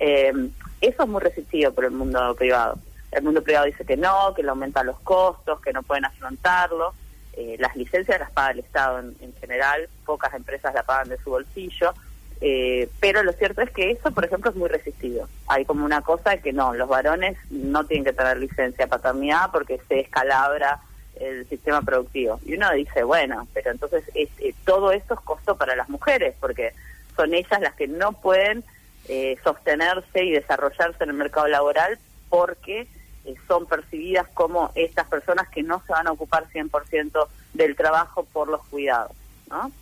Eh, 0.00 0.32
eso 0.80 1.02
es 1.04 1.08
muy 1.08 1.20
resistido 1.20 1.72
por 1.72 1.84
el 1.84 1.92
mundo 1.92 2.34
privado. 2.36 2.78
El 3.12 3.22
mundo 3.22 3.42
privado 3.42 3.66
dice 3.66 3.84
que 3.84 3.96
no, 3.96 4.34
que 4.34 4.42
le 4.42 4.50
aumenta 4.50 4.82
los 4.82 4.98
costos, 5.00 5.60
que 5.60 5.72
no 5.72 5.82
pueden 5.82 6.04
afrontarlo. 6.04 6.92
Eh, 7.34 7.56
las 7.58 7.76
licencias 7.76 8.18
las 8.18 8.30
paga 8.32 8.50
el 8.50 8.58
Estado 8.58 8.98
en, 8.98 9.16
en 9.20 9.32
general, 9.34 9.88
pocas 10.04 10.34
empresas 10.34 10.74
la 10.74 10.82
pagan 10.82 11.08
de 11.08 11.18
su 11.18 11.30
bolsillo. 11.30 11.94
Eh, 12.46 12.90
pero 13.00 13.22
lo 13.22 13.32
cierto 13.32 13.62
es 13.62 13.70
que 13.70 13.90
eso, 13.90 14.10
por 14.10 14.26
ejemplo, 14.26 14.50
es 14.50 14.56
muy 14.56 14.68
resistido. 14.68 15.26
Hay 15.46 15.64
como 15.64 15.82
una 15.82 16.02
cosa 16.02 16.36
que 16.36 16.52
no, 16.52 16.74
los 16.74 16.90
varones 16.90 17.38
no 17.48 17.86
tienen 17.86 18.04
que 18.04 18.12
tener 18.12 18.36
licencia 18.36 18.86
paternidad 18.86 19.50
porque 19.50 19.80
se 19.88 20.00
escalabra 20.00 20.78
el 21.18 21.48
sistema 21.48 21.80
productivo. 21.80 22.38
Y 22.44 22.56
uno 22.56 22.70
dice, 22.72 23.02
bueno, 23.02 23.48
pero 23.54 23.70
entonces 23.70 24.04
eh, 24.14 24.28
todo 24.66 24.92
esto 24.92 25.14
es 25.14 25.20
costo 25.20 25.56
para 25.56 25.74
las 25.74 25.88
mujeres 25.88 26.34
porque 26.38 26.74
son 27.16 27.32
ellas 27.32 27.62
las 27.62 27.72
que 27.76 27.88
no 27.88 28.12
pueden 28.12 28.62
eh, 29.08 29.38
sostenerse 29.42 30.24
y 30.24 30.32
desarrollarse 30.32 31.02
en 31.02 31.08
el 31.08 31.16
mercado 31.16 31.46
laboral 31.46 31.98
porque 32.28 32.86
son 33.48 33.64
percibidas 33.64 34.28
como 34.34 34.70
estas 34.74 35.06
personas 35.06 35.48
que 35.48 35.62
no 35.62 35.82
se 35.86 35.92
van 35.92 36.08
a 36.08 36.12
ocupar 36.12 36.46
100% 36.50 37.26
del 37.54 37.74
trabajo 37.74 38.26
por 38.34 38.48
los 38.48 38.62
cuidados, 38.66 39.12
¿no? 39.48 39.72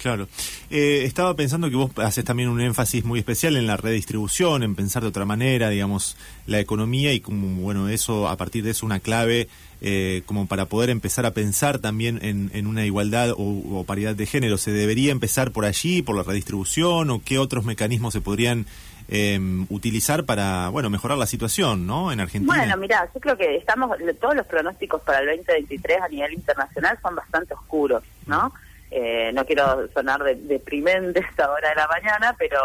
Claro. 0.00 0.28
Eh, 0.70 1.02
estaba 1.04 1.34
pensando 1.36 1.68
que 1.68 1.76
vos 1.76 1.90
haces 1.98 2.24
también 2.24 2.48
un 2.48 2.62
énfasis 2.62 3.04
muy 3.04 3.18
especial 3.18 3.56
en 3.56 3.66
la 3.66 3.76
redistribución, 3.76 4.62
en 4.62 4.74
pensar 4.74 5.02
de 5.02 5.08
otra 5.08 5.26
manera, 5.26 5.68
digamos, 5.68 6.16
la 6.46 6.58
economía 6.58 7.12
y 7.12 7.20
como, 7.20 7.60
bueno, 7.60 7.86
eso, 7.90 8.26
a 8.26 8.36
partir 8.38 8.64
de 8.64 8.70
eso, 8.70 8.86
una 8.86 9.00
clave 9.00 9.48
eh, 9.82 10.22
como 10.24 10.46
para 10.46 10.64
poder 10.64 10.88
empezar 10.88 11.26
a 11.26 11.32
pensar 11.32 11.80
también 11.80 12.18
en, 12.22 12.66
una 12.66 12.86
igualdad 12.86 13.34
o, 13.36 13.84
paridad 13.86 14.14
de 14.14 14.24
género. 14.24 14.56
¿Se 14.56 14.70
debería 14.70 15.12
empezar 15.12 15.50
por 15.50 15.66
allí, 15.66 16.00
por 16.00 16.16
la 16.16 16.22
redistribución, 16.22 17.10
o 17.10 17.20
qué 17.22 17.38
otros 17.38 17.66
mecanismos 17.66 18.14
se 18.14 18.22
podrían 18.22 18.64
em, 19.08 19.66
utilizar 19.68 20.24
para, 20.24 20.70
bueno, 20.70 20.88
mejorar 20.88 21.18
la 21.18 21.26
situación, 21.26 21.86
¿no? 21.86 22.10
En 22.10 22.20
Argentina. 22.20 22.56
Bueno, 22.56 22.76
mira, 22.78 23.06
yo 23.12 23.20
creo 23.20 23.36
que 23.36 23.56
estamos, 23.56 23.98
todos 24.18 24.34
los 24.34 24.46
pronósticos 24.46 25.02
para 25.02 25.20
el 25.20 25.26
2023 25.36 26.00
a 26.00 26.08
nivel 26.08 26.32
internacional 26.32 26.98
son 27.02 27.16
bastante 27.16 27.52
oscuros, 27.52 28.02
¿no? 28.26 28.50
Eh, 28.90 29.30
no 29.32 29.44
quiero 29.46 29.88
sonar 29.92 30.22
de, 30.22 30.34
deprimente 30.34 31.20
esta 31.30 31.50
hora 31.50 31.70
de 31.70 31.76
la 31.76 31.88
mañana, 31.88 32.34
pero 32.38 32.58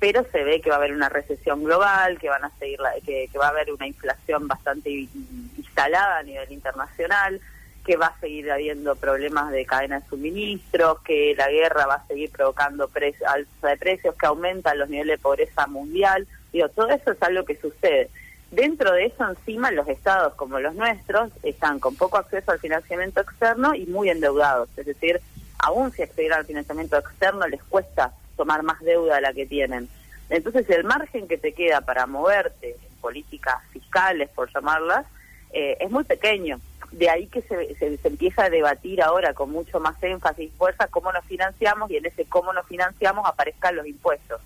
pero 0.00 0.24
se 0.32 0.42
ve 0.42 0.62
que 0.62 0.70
va 0.70 0.76
a 0.76 0.78
haber 0.78 0.94
una 0.94 1.10
recesión 1.10 1.62
global, 1.62 2.18
que 2.18 2.30
van 2.30 2.42
a 2.42 2.50
seguir 2.58 2.80
que, 3.04 3.28
va 3.38 3.48
a 3.48 3.50
haber 3.50 3.70
una 3.70 3.86
inflación 3.86 4.48
bastante 4.48 4.88
instalada 4.90 6.18
a 6.18 6.22
nivel 6.22 6.50
internacional, 6.50 7.38
que 7.84 7.98
va 7.98 8.06
a 8.06 8.20
seguir 8.20 8.50
habiendo 8.50 8.96
problemas 8.96 9.52
de 9.52 9.66
cadena 9.66 10.00
de 10.00 10.08
suministros, 10.08 11.00
que 11.02 11.34
la 11.36 11.50
guerra 11.50 11.86
va 11.86 11.94
a 11.96 12.06
seguir 12.06 12.30
provocando 12.30 12.90
alza 13.26 13.68
de 13.68 13.76
precios, 13.76 14.14
que 14.14 14.26
aumentan 14.26 14.78
los 14.78 14.88
niveles 14.88 15.18
de 15.18 15.22
pobreza 15.22 15.66
mundial. 15.66 16.26
Digo, 16.50 16.70
todo 16.70 16.88
eso 16.88 17.12
es 17.12 17.22
algo 17.22 17.44
que 17.44 17.56
sucede. 17.56 18.08
Dentro 18.50 18.92
de 18.92 19.06
eso, 19.06 19.28
encima, 19.28 19.70
los 19.70 19.86
estados 19.86 20.34
como 20.34 20.58
los 20.60 20.74
nuestros 20.74 21.30
están 21.42 21.78
con 21.78 21.94
poco 21.94 22.16
acceso 22.16 22.50
al 22.50 22.58
financiamiento 22.58 23.20
externo 23.20 23.74
y 23.74 23.84
muy 23.86 24.08
endeudados. 24.08 24.70
Es 24.76 24.86
decir, 24.86 25.20
aún 25.62 25.92
si 25.92 26.02
acceder 26.02 26.32
al 26.32 26.46
financiamiento 26.46 26.96
externo 26.96 27.46
les 27.46 27.62
cuesta 27.64 28.12
tomar 28.36 28.62
más 28.62 28.80
deuda 28.80 29.16
de 29.16 29.20
la 29.20 29.32
que 29.32 29.46
tienen. 29.46 29.88
Entonces 30.28 30.68
el 30.70 30.84
margen 30.84 31.28
que 31.28 31.38
te 31.38 31.52
queda 31.52 31.80
para 31.80 32.06
moverte 32.06 32.70
en 32.70 32.96
políticas 33.00 33.62
fiscales, 33.72 34.28
por 34.30 34.52
llamarlas, 34.52 35.06
eh, 35.52 35.76
es 35.80 35.90
muy 35.90 36.04
pequeño. 36.04 36.60
de 36.92 37.08
ahí 37.08 37.28
que 37.28 37.42
se, 37.42 37.74
se, 37.76 37.98
empieza 38.02 38.44
a 38.44 38.50
debatir 38.50 39.00
ahora 39.00 39.32
con 39.32 39.50
mucho 39.50 39.78
más 39.78 40.02
énfasis 40.02 40.48
y 40.48 40.56
fuerza 40.56 40.88
cómo 40.88 41.12
nos 41.12 41.24
financiamos 41.24 41.88
y 41.90 41.98
en 41.98 42.06
ese 42.06 42.24
cómo 42.24 42.52
nos 42.52 42.66
financiamos 42.66 43.24
aparezcan 43.26 43.76
los 43.76 43.86
impuestos. 43.86 44.40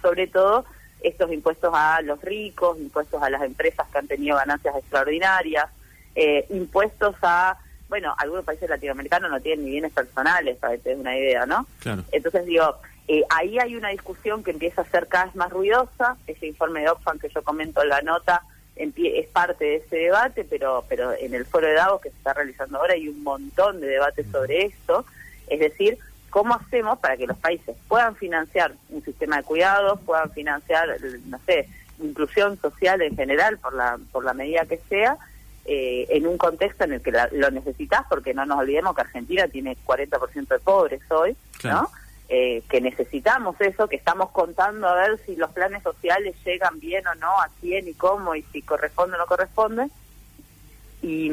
Sobre 0.00 0.28
todo 0.28 0.64
estos 1.00 1.32
impuestos 1.32 1.72
a 1.74 2.00
los 2.02 2.20
ricos, 2.22 2.78
impuestos 2.78 3.22
a 3.22 3.30
las 3.30 3.42
empresas 3.42 3.86
que 3.88 3.98
han 3.98 4.06
tenido 4.06 4.36
ganancias 4.36 4.76
extraordinarias, 4.76 5.68
eh, 6.14 6.46
impuestos 6.50 7.14
a, 7.22 7.58
bueno, 7.88 8.14
algunos 8.18 8.44
países 8.44 8.68
latinoamericanos 8.68 9.30
no 9.30 9.40
tienen 9.40 9.64
ni 9.64 9.72
bienes 9.72 9.92
personales, 9.92 10.56
para 10.58 10.74
que 10.74 10.82
te 10.82 10.94
una 10.94 11.16
idea, 11.16 11.46
¿no? 11.46 11.66
Entonces 12.12 12.46
digo, 12.46 12.76
eh, 13.08 13.22
ahí 13.30 13.58
hay 13.58 13.76
una 13.76 13.88
discusión 13.88 14.44
que 14.44 14.50
empieza 14.50 14.82
a 14.82 14.84
ser 14.84 15.06
cada 15.06 15.26
vez 15.26 15.34
más 15.36 15.50
ruidosa, 15.50 16.16
ese 16.26 16.46
informe 16.46 16.80
de 16.80 16.90
Oxfam 16.90 17.18
que 17.18 17.28
yo 17.30 17.42
comento 17.42 17.82
en 17.82 17.88
la 17.88 18.02
nota 18.02 18.42
es 18.78 19.26
parte 19.28 19.64
de 19.64 19.76
ese 19.76 19.96
debate, 19.96 20.44
pero, 20.44 20.84
pero 20.88 21.12
en 21.12 21.34
el 21.34 21.44
foro 21.44 21.66
de 21.66 21.74
Davos 21.74 22.00
que 22.00 22.10
se 22.10 22.16
está 22.16 22.32
realizando 22.32 22.78
ahora 22.78 22.94
hay 22.94 23.08
un 23.08 23.22
montón 23.22 23.80
de 23.80 23.88
debates 23.88 24.26
sobre 24.30 24.66
esto, 24.66 25.04
es 25.48 25.58
decir, 25.58 25.98
cómo 26.30 26.54
hacemos 26.54 26.98
para 26.98 27.16
que 27.16 27.26
los 27.26 27.36
países 27.38 27.76
puedan 27.88 28.14
financiar 28.14 28.72
un 28.90 29.02
sistema 29.02 29.38
de 29.38 29.42
cuidados, 29.42 29.98
puedan 30.00 30.30
financiar, 30.30 30.88
no 31.26 31.40
sé, 31.46 31.68
inclusión 32.00 32.60
social 32.60 33.02
en 33.02 33.16
general 33.16 33.58
por 33.58 33.74
la, 33.74 33.98
por 34.12 34.24
la 34.24 34.34
medida 34.34 34.66
que 34.66 34.78
sea, 34.88 35.16
eh, 35.70 36.06
en 36.16 36.26
un 36.26 36.38
contexto 36.38 36.84
en 36.84 36.94
el 36.94 37.02
que 37.02 37.12
lo 37.12 37.50
necesitas, 37.50 38.06
porque 38.08 38.32
no 38.32 38.46
nos 38.46 38.60
olvidemos 38.60 38.94
que 38.94 39.02
Argentina 39.02 39.46
tiene 39.48 39.76
40% 39.86 40.48
de 40.48 40.58
pobres 40.60 41.02
hoy, 41.10 41.36
¿no? 41.62 41.90
Eh, 42.30 42.62
que 42.70 42.80
necesitamos 42.80 43.60
eso, 43.60 43.86
que 43.86 43.96
estamos 43.96 44.30
contando 44.30 44.88
a 44.88 44.94
ver 44.94 45.20
si 45.26 45.36
los 45.36 45.50
planes 45.50 45.82
sociales 45.82 46.34
llegan 46.42 46.80
bien 46.80 47.06
o 47.06 47.14
no, 47.16 47.28
a 47.38 47.50
quién 47.60 47.86
y 47.86 47.92
cómo, 47.92 48.34
y 48.34 48.44
si 48.44 48.62
corresponde 48.62 49.16
o 49.16 49.18
no 49.18 49.26
corresponde. 49.26 49.88
Y, 51.02 51.30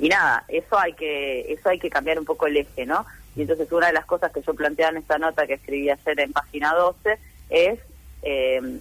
y 0.00 0.08
nada, 0.08 0.42
eso 0.48 0.76
hay 0.76 0.94
que 0.94 1.52
eso 1.52 1.68
hay 1.68 1.78
que 1.78 1.88
cambiar 1.88 2.18
un 2.18 2.24
poco 2.24 2.48
el 2.48 2.56
eje, 2.56 2.84
¿no? 2.84 3.06
Y 3.36 3.42
entonces 3.42 3.70
una 3.70 3.86
de 3.86 3.92
las 3.92 4.06
cosas 4.06 4.32
que 4.32 4.42
yo 4.42 4.54
planteaba 4.54 4.90
en 4.90 4.96
esta 4.96 5.18
nota 5.18 5.46
que 5.46 5.54
escribí 5.54 5.88
ayer 5.88 6.18
en 6.18 6.32
página 6.32 6.74
12 6.74 7.16
es, 7.50 7.78
eh, 8.22 8.80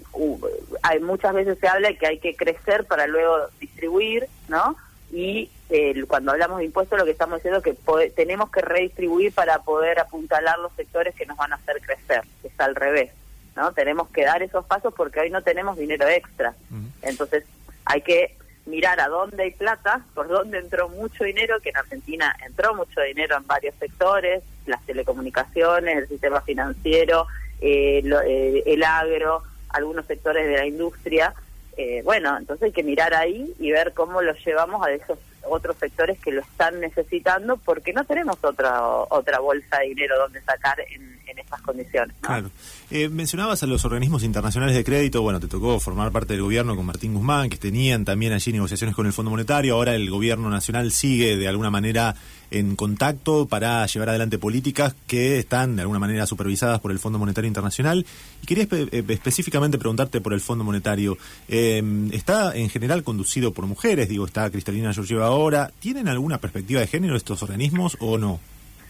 hay 0.82 1.00
muchas 1.02 1.36
veces 1.36 1.60
se 1.60 1.68
habla 1.68 1.90
de 1.90 1.98
que 1.98 2.08
hay 2.08 2.18
que 2.18 2.36
crecer 2.36 2.86
para 2.86 3.06
luego 3.06 3.48
distribuir, 3.60 4.28
¿no? 4.48 4.76
Y 5.12 5.50
eh, 5.70 6.04
cuando 6.08 6.32
hablamos 6.32 6.60
de 6.60 6.66
impuestos 6.66 6.98
lo 6.98 7.06
que 7.06 7.12
estamos 7.12 7.38
diciendo 7.38 7.60
es 7.60 7.64
que 7.64 8.10
tenemos 8.12 8.50
que 8.52 8.62
redistribuir 8.62 9.34
para 9.34 9.60
poder 9.60 10.00
apuntalar 10.00 10.60
los 10.60 10.74
sectores 10.74 11.16
que 11.16 11.26
nos 11.26 11.38
van 11.38 11.54
a 11.54 11.56
hacer 11.56 11.82
crecer, 11.82 12.22
es 12.44 12.60
al 12.60 12.76
revés, 12.76 13.12
¿no? 13.56 13.72
Tenemos 13.72 14.10
que 14.10 14.26
dar 14.26 14.42
esos 14.44 14.66
pasos 14.66 14.94
porque 14.94 15.20
hoy 15.20 15.30
no 15.30 15.42
tenemos 15.42 15.78
dinero 15.78 16.08
extra. 16.08 16.54
Entonces 17.02 17.46
hay 17.86 18.02
que 18.02 18.36
mirar 18.66 19.00
a 19.00 19.08
dónde 19.08 19.44
hay 19.44 19.52
plata, 19.52 20.02
por 20.14 20.28
dónde 20.28 20.60
entró 20.60 20.90
mucho 20.90 21.24
dinero, 21.24 21.60
que 21.62 21.70
en 21.70 21.78
Argentina 21.78 22.36
entró 22.46 22.76
mucho 22.76 23.02
dinero 23.02 23.38
en 23.38 23.48
varios 23.48 23.74
sectores, 23.76 24.44
las 24.66 24.86
telecomunicaciones, 24.86 25.98
el 25.98 26.08
sistema 26.08 26.42
financiero, 26.42 27.28
eh, 27.62 28.04
eh, 28.26 28.64
el 28.66 28.84
agro, 28.84 29.44
algunos 29.70 30.06
sectores 30.06 30.48
de 30.48 30.58
la 30.58 30.66
industria, 30.66 31.34
eh, 31.78 32.02
bueno, 32.04 32.36
entonces 32.38 32.66
hay 32.66 32.72
que 32.72 32.84
mirar 32.84 33.14
ahí 33.14 33.54
y 33.60 33.72
ver 33.72 33.94
cómo 33.94 34.22
lo 34.22 34.34
llevamos 34.34 34.86
a 34.86 34.92
esos 34.92 35.20
otros 35.44 35.78
sectores 35.78 36.20
que 36.20 36.32
lo 36.32 36.42
están 36.42 36.80
necesitando 36.82 37.56
porque 37.58 37.94
no 37.94 38.04
tenemos 38.04 38.38
otra 38.42 38.82
otra 38.84 39.40
bolsa 39.40 39.80
de 39.80 39.90
dinero 39.90 40.18
donde 40.20 40.42
sacar 40.42 40.78
en, 40.92 41.20
en 41.28 41.40
estas 41.40 41.62
condiciones. 41.62 42.16
Claro. 42.20 42.50
Eh, 42.90 43.10
mencionabas 43.10 43.62
a 43.64 43.68
los 43.68 43.86
organismos 43.86 44.24
internacionales 44.24 44.76
de 44.76 44.84
crédito, 44.84 45.22
bueno, 45.22 45.40
te 45.40 45.48
tocó 45.48 45.80
formar 45.80 46.12
parte 46.12 46.34
del 46.34 46.42
gobierno 46.42 46.76
con 46.76 46.86
Martín 46.86 47.14
Guzmán, 47.14 47.50
que 47.50 47.58
tenían 47.58 48.06
también 48.06 48.34
allí 48.34 48.52
negociaciones 48.52 48.96
con 48.96 49.06
el 49.06 49.14
Fondo 49.14 49.32
Monetario, 49.32 49.76
ahora 49.76 49.94
el 49.94 50.10
gobierno 50.10 50.50
nacional 50.50 50.92
sigue 50.92 51.38
de 51.38 51.48
alguna 51.48 51.70
manera 51.70 52.16
en 52.52 52.76
contacto 52.76 53.48
para 53.48 53.86
llevar 53.86 54.10
adelante 54.10 54.38
políticas 54.38 54.96
que 55.08 55.40
están 55.40 55.76
de 55.76 55.82
alguna 55.82 56.00
manera 56.00 56.26
supervisadas 56.26 56.80
por 56.80 56.92
el 56.92 57.00
Fondo 57.00 57.20
Monetario 57.20 57.48
Internacional. 57.48 58.06
Y 58.42 58.46
quería 58.46 58.68
eh, 58.72 59.04
específicamente 59.08 59.78
preguntarte 59.78 60.22
por 60.22 60.34
el 60.34 60.42
Fondo 60.42 60.64
Monetario. 60.64 61.18
Eh, 61.48 61.84
¿Está 62.12 62.56
en 62.56 62.70
general 62.70 63.04
conducido 63.04 63.54
por 63.54 63.66
mujeres? 63.66 64.10
Digo, 64.10 64.26
está 64.26 64.50
Cristalina 64.50 64.94
Georgieva 64.94 65.28
ahora. 65.28 65.72
¿Tienen 65.80 66.08
alguna 66.08 66.40
perspectiva 66.40 66.82
de 66.82 66.88
género 66.88 67.16
estos 67.16 67.44
organismos 67.44 67.98
o 68.00 68.18
no? 68.18 68.40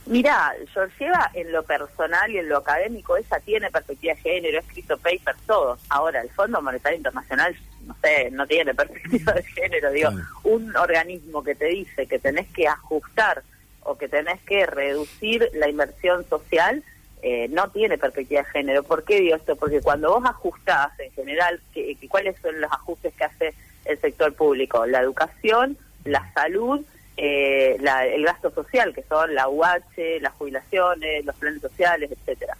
Mira, 0.08 0.56
Georgieva 0.74 1.32
en 1.34 1.52
lo 1.52 1.64
personal 1.64 2.32
y 2.32 2.38
en 2.38 2.48
lo 2.48 2.60
académico, 2.60 3.18
ella 3.18 3.40
tiene 3.44 3.70
perspectiva 3.70 4.14
de 4.14 4.22
género, 4.22 4.58
ha 4.58 4.62
escrito 4.62 4.98
papers, 4.98 5.40
todo. 5.46 5.78
Ahora, 5.90 6.22
el 6.22 6.30
Fondo 6.30 6.62
Monetario 6.62 6.98
Internacional, 6.98 7.56
no 7.86 7.96
sé, 8.02 8.32
no 8.32 8.48
tiene 8.48 8.74
perspectiva 8.74 9.34
de 9.34 9.44
género. 9.44 9.92
Digo, 9.92 10.10
un 10.44 10.74
organismo 10.78 11.44
que 11.44 11.56
te 11.56 11.66
dice 11.66 12.08
que 12.08 12.20
tenés 12.20 12.48
que 12.54 12.70
ajustar 12.70 13.44
o 13.82 13.98
que 13.98 14.08
tenés 14.08 14.42
que 14.44 14.66
reducir 14.66 15.50
la 15.54 15.68
inversión 15.68 16.28
social, 16.30 16.84
eh, 17.22 17.50
no 17.50 17.70
tiene 17.72 17.98
perspectiva 17.98 18.44
de 18.44 18.50
género. 18.50 18.84
¿Por 18.84 19.04
qué 19.04 19.20
digo 19.20 19.36
esto? 19.36 19.58
Porque 19.58 19.82
cuando 19.82 20.14
vos 20.14 20.24
ajustás 20.26 20.98
en 21.00 21.12
general, 21.12 21.60
¿cuáles 22.08 22.40
son 22.42 22.62
los 22.62 22.72
ajustes 22.72 23.14
que 23.14 23.24
hace 23.26 23.54
el 23.84 24.00
sector 24.00 24.34
público? 24.36 24.86
La 24.86 25.02
educación, 25.02 25.78
la 26.06 26.32
salud 26.34 26.86
eh, 27.18 27.78
el 27.80 28.24
gasto 28.24 28.52
social, 28.52 28.94
que 28.94 29.04
son 29.04 29.34
la 29.34 29.50
UH, 29.50 30.22
las 30.22 30.34
jubilaciones, 30.34 31.26
los 31.26 31.36
planes 31.36 31.62
sociales, 31.62 32.12
etcétera. 32.12 32.56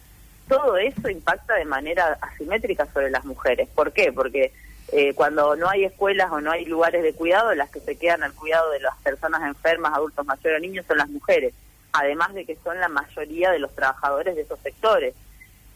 Todo 0.48 0.76
eso 0.76 1.08
impacta 1.08 1.54
de 1.54 1.64
manera 1.64 2.18
asimétrica 2.20 2.86
sobre 2.92 3.10
las 3.10 3.24
mujeres. 3.24 3.68
¿Por 3.74 3.92
qué? 3.92 4.12
Porque 4.12 4.52
eh, 4.90 5.14
cuando 5.14 5.54
no 5.54 5.68
hay 5.68 5.84
escuelas 5.84 6.32
o 6.32 6.40
no 6.40 6.50
hay 6.50 6.64
lugares 6.64 7.02
de 7.02 7.12
cuidado, 7.12 7.54
las 7.54 7.70
que 7.70 7.80
se 7.80 7.96
quedan 7.96 8.22
al 8.22 8.32
cuidado 8.32 8.70
de 8.70 8.80
las 8.80 8.96
personas 8.96 9.42
enfermas, 9.42 9.92
adultos 9.94 10.26
mayores 10.26 10.58
o 10.58 10.60
niños 10.60 10.86
son 10.86 10.98
las 10.98 11.10
mujeres, 11.10 11.54
además 11.92 12.34
de 12.34 12.44
que 12.44 12.56
son 12.64 12.80
la 12.80 12.88
mayoría 12.88 13.50
de 13.50 13.58
los 13.58 13.74
trabajadores 13.74 14.34
de 14.34 14.42
esos 14.42 14.58
sectores. 14.60 15.14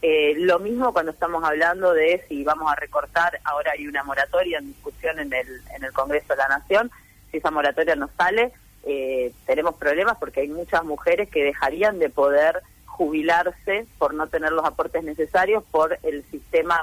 Eh, 0.01 0.33
lo 0.37 0.59
mismo 0.59 0.91
cuando 0.91 1.13
estamos 1.13 1.43
hablando 1.43 1.93
de 1.93 2.25
si 2.27 2.43
vamos 2.43 2.69
a 2.69 2.75
recortar, 2.75 3.39
ahora 3.45 3.71
hay 3.71 3.87
una 3.87 4.03
moratoria 4.03 4.57
en 4.57 4.67
discusión 4.67 5.19
en 5.19 5.31
el, 5.31 5.61
en 5.73 5.83
el 5.83 5.93
Congreso 5.93 6.33
de 6.33 6.37
la 6.37 6.49
Nación, 6.49 6.91
si 7.31 7.37
esa 7.37 7.51
moratoria 7.51 7.95
no 7.95 8.09
sale, 8.17 8.51
eh, 8.83 9.31
tenemos 9.45 9.75
problemas 9.75 10.17
porque 10.17 10.41
hay 10.41 10.49
muchas 10.49 10.83
mujeres 10.83 11.29
que 11.29 11.43
dejarían 11.43 11.99
de 11.99 12.09
poder 12.09 12.61
jubilarse 12.85 13.87
por 13.97 14.13
no 14.13 14.27
tener 14.27 14.51
los 14.51 14.65
aportes 14.65 15.03
necesarios 15.03 15.63
por 15.71 15.97
el 16.03 16.23
sistema 16.25 16.79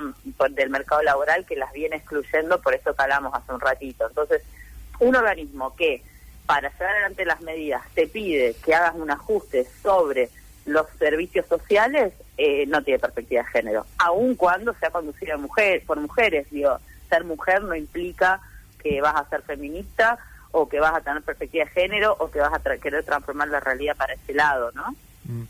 del 0.51 0.71
mercado 0.71 1.03
laboral 1.03 1.47
que 1.47 1.57
las 1.57 1.73
viene 1.73 1.97
excluyendo, 1.97 2.61
por 2.61 2.75
eso 2.75 2.95
que 2.95 3.03
hablamos 3.03 3.33
hace 3.33 3.53
un 3.53 3.61
ratito. 3.61 4.09
Entonces, 4.09 4.43
un 4.99 5.15
organismo 5.15 5.77
que 5.77 6.03
para 6.47 6.73
llevar 6.73 6.91
adelante 6.91 7.25
las 7.25 7.41
medidas 7.43 7.83
te 7.95 8.09
pide 8.09 8.57
que 8.65 8.75
hagas 8.75 8.97
un 8.97 9.11
ajuste 9.11 9.67
sobre 9.83 10.31
los 10.67 10.87
servicios 10.99 11.47
sociales, 11.47 12.13
eh, 12.37 12.67
no 12.67 12.83
tiene 12.83 12.99
perspectiva 12.99 13.43
de 13.43 13.49
género, 13.49 13.87
aun 13.99 14.35
cuando 14.35 14.75
sea 14.75 14.91
conducido 14.91 15.39
mujer, 15.39 15.83
por 15.87 16.01
mujeres. 16.01 16.51
Digo, 16.51 16.79
ser 17.09 17.25
mujer 17.25 17.63
no 17.63 17.75
implica 17.75 18.41
que 18.83 19.01
vas 19.01 19.15
a 19.15 19.29
ser 19.29 19.43
feminista 19.43 20.19
o 20.53 20.69
que 20.69 20.81
vas 20.81 20.95
a 20.95 21.01
tener 21.01 21.23
perspectiva 21.23 21.65
de 21.65 21.71
género 21.71 22.17
o 22.19 22.31
que 22.31 22.41
vas 22.41 22.53
a 22.53 22.77
querer 22.79 23.05
transformar 23.05 23.49
la 23.49 23.61
realidad 23.61 23.97
para 23.97 24.15
ese 24.15 24.35
lado, 24.35 24.73
¿no? 24.73 24.95
Mm. 25.25 25.43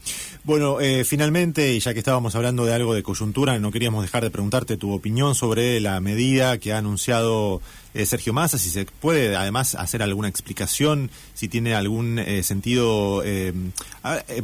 Bueno, 0.43 0.81
eh, 0.81 1.05
finalmente, 1.05 1.73
y 1.73 1.81
ya 1.81 1.93
que 1.93 1.99
estábamos 2.01 2.35
hablando 2.35 2.65
de 2.65 2.75
algo 2.75 2.95
de 2.95 3.03
coyuntura, 3.03 3.59
no 3.59 3.71
queríamos 3.71 4.03
dejar 4.03 4.23
de 4.23 4.31
preguntarte 4.31 4.77
tu 4.77 4.93
opinión 4.93 5.35
sobre 5.35 5.81
la 5.81 6.01
medida 6.01 6.59
que 6.59 6.73
ha 6.73 6.79
anunciado 6.79 7.61
eh, 7.95 8.07
Sergio 8.07 8.33
Massa, 8.33 8.57
si 8.57 8.71
se 8.71 8.87
puede 8.87 9.37
además 9.37 9.75
hacer 9.75 10.03
alguna 10.03 10.29
explicación, 10.29 11.11
si 11.35 11.49
tiene 11.49 11.75
algún 11.75 12.19
eh, 12.19 12.43
sentido 12.43 13.23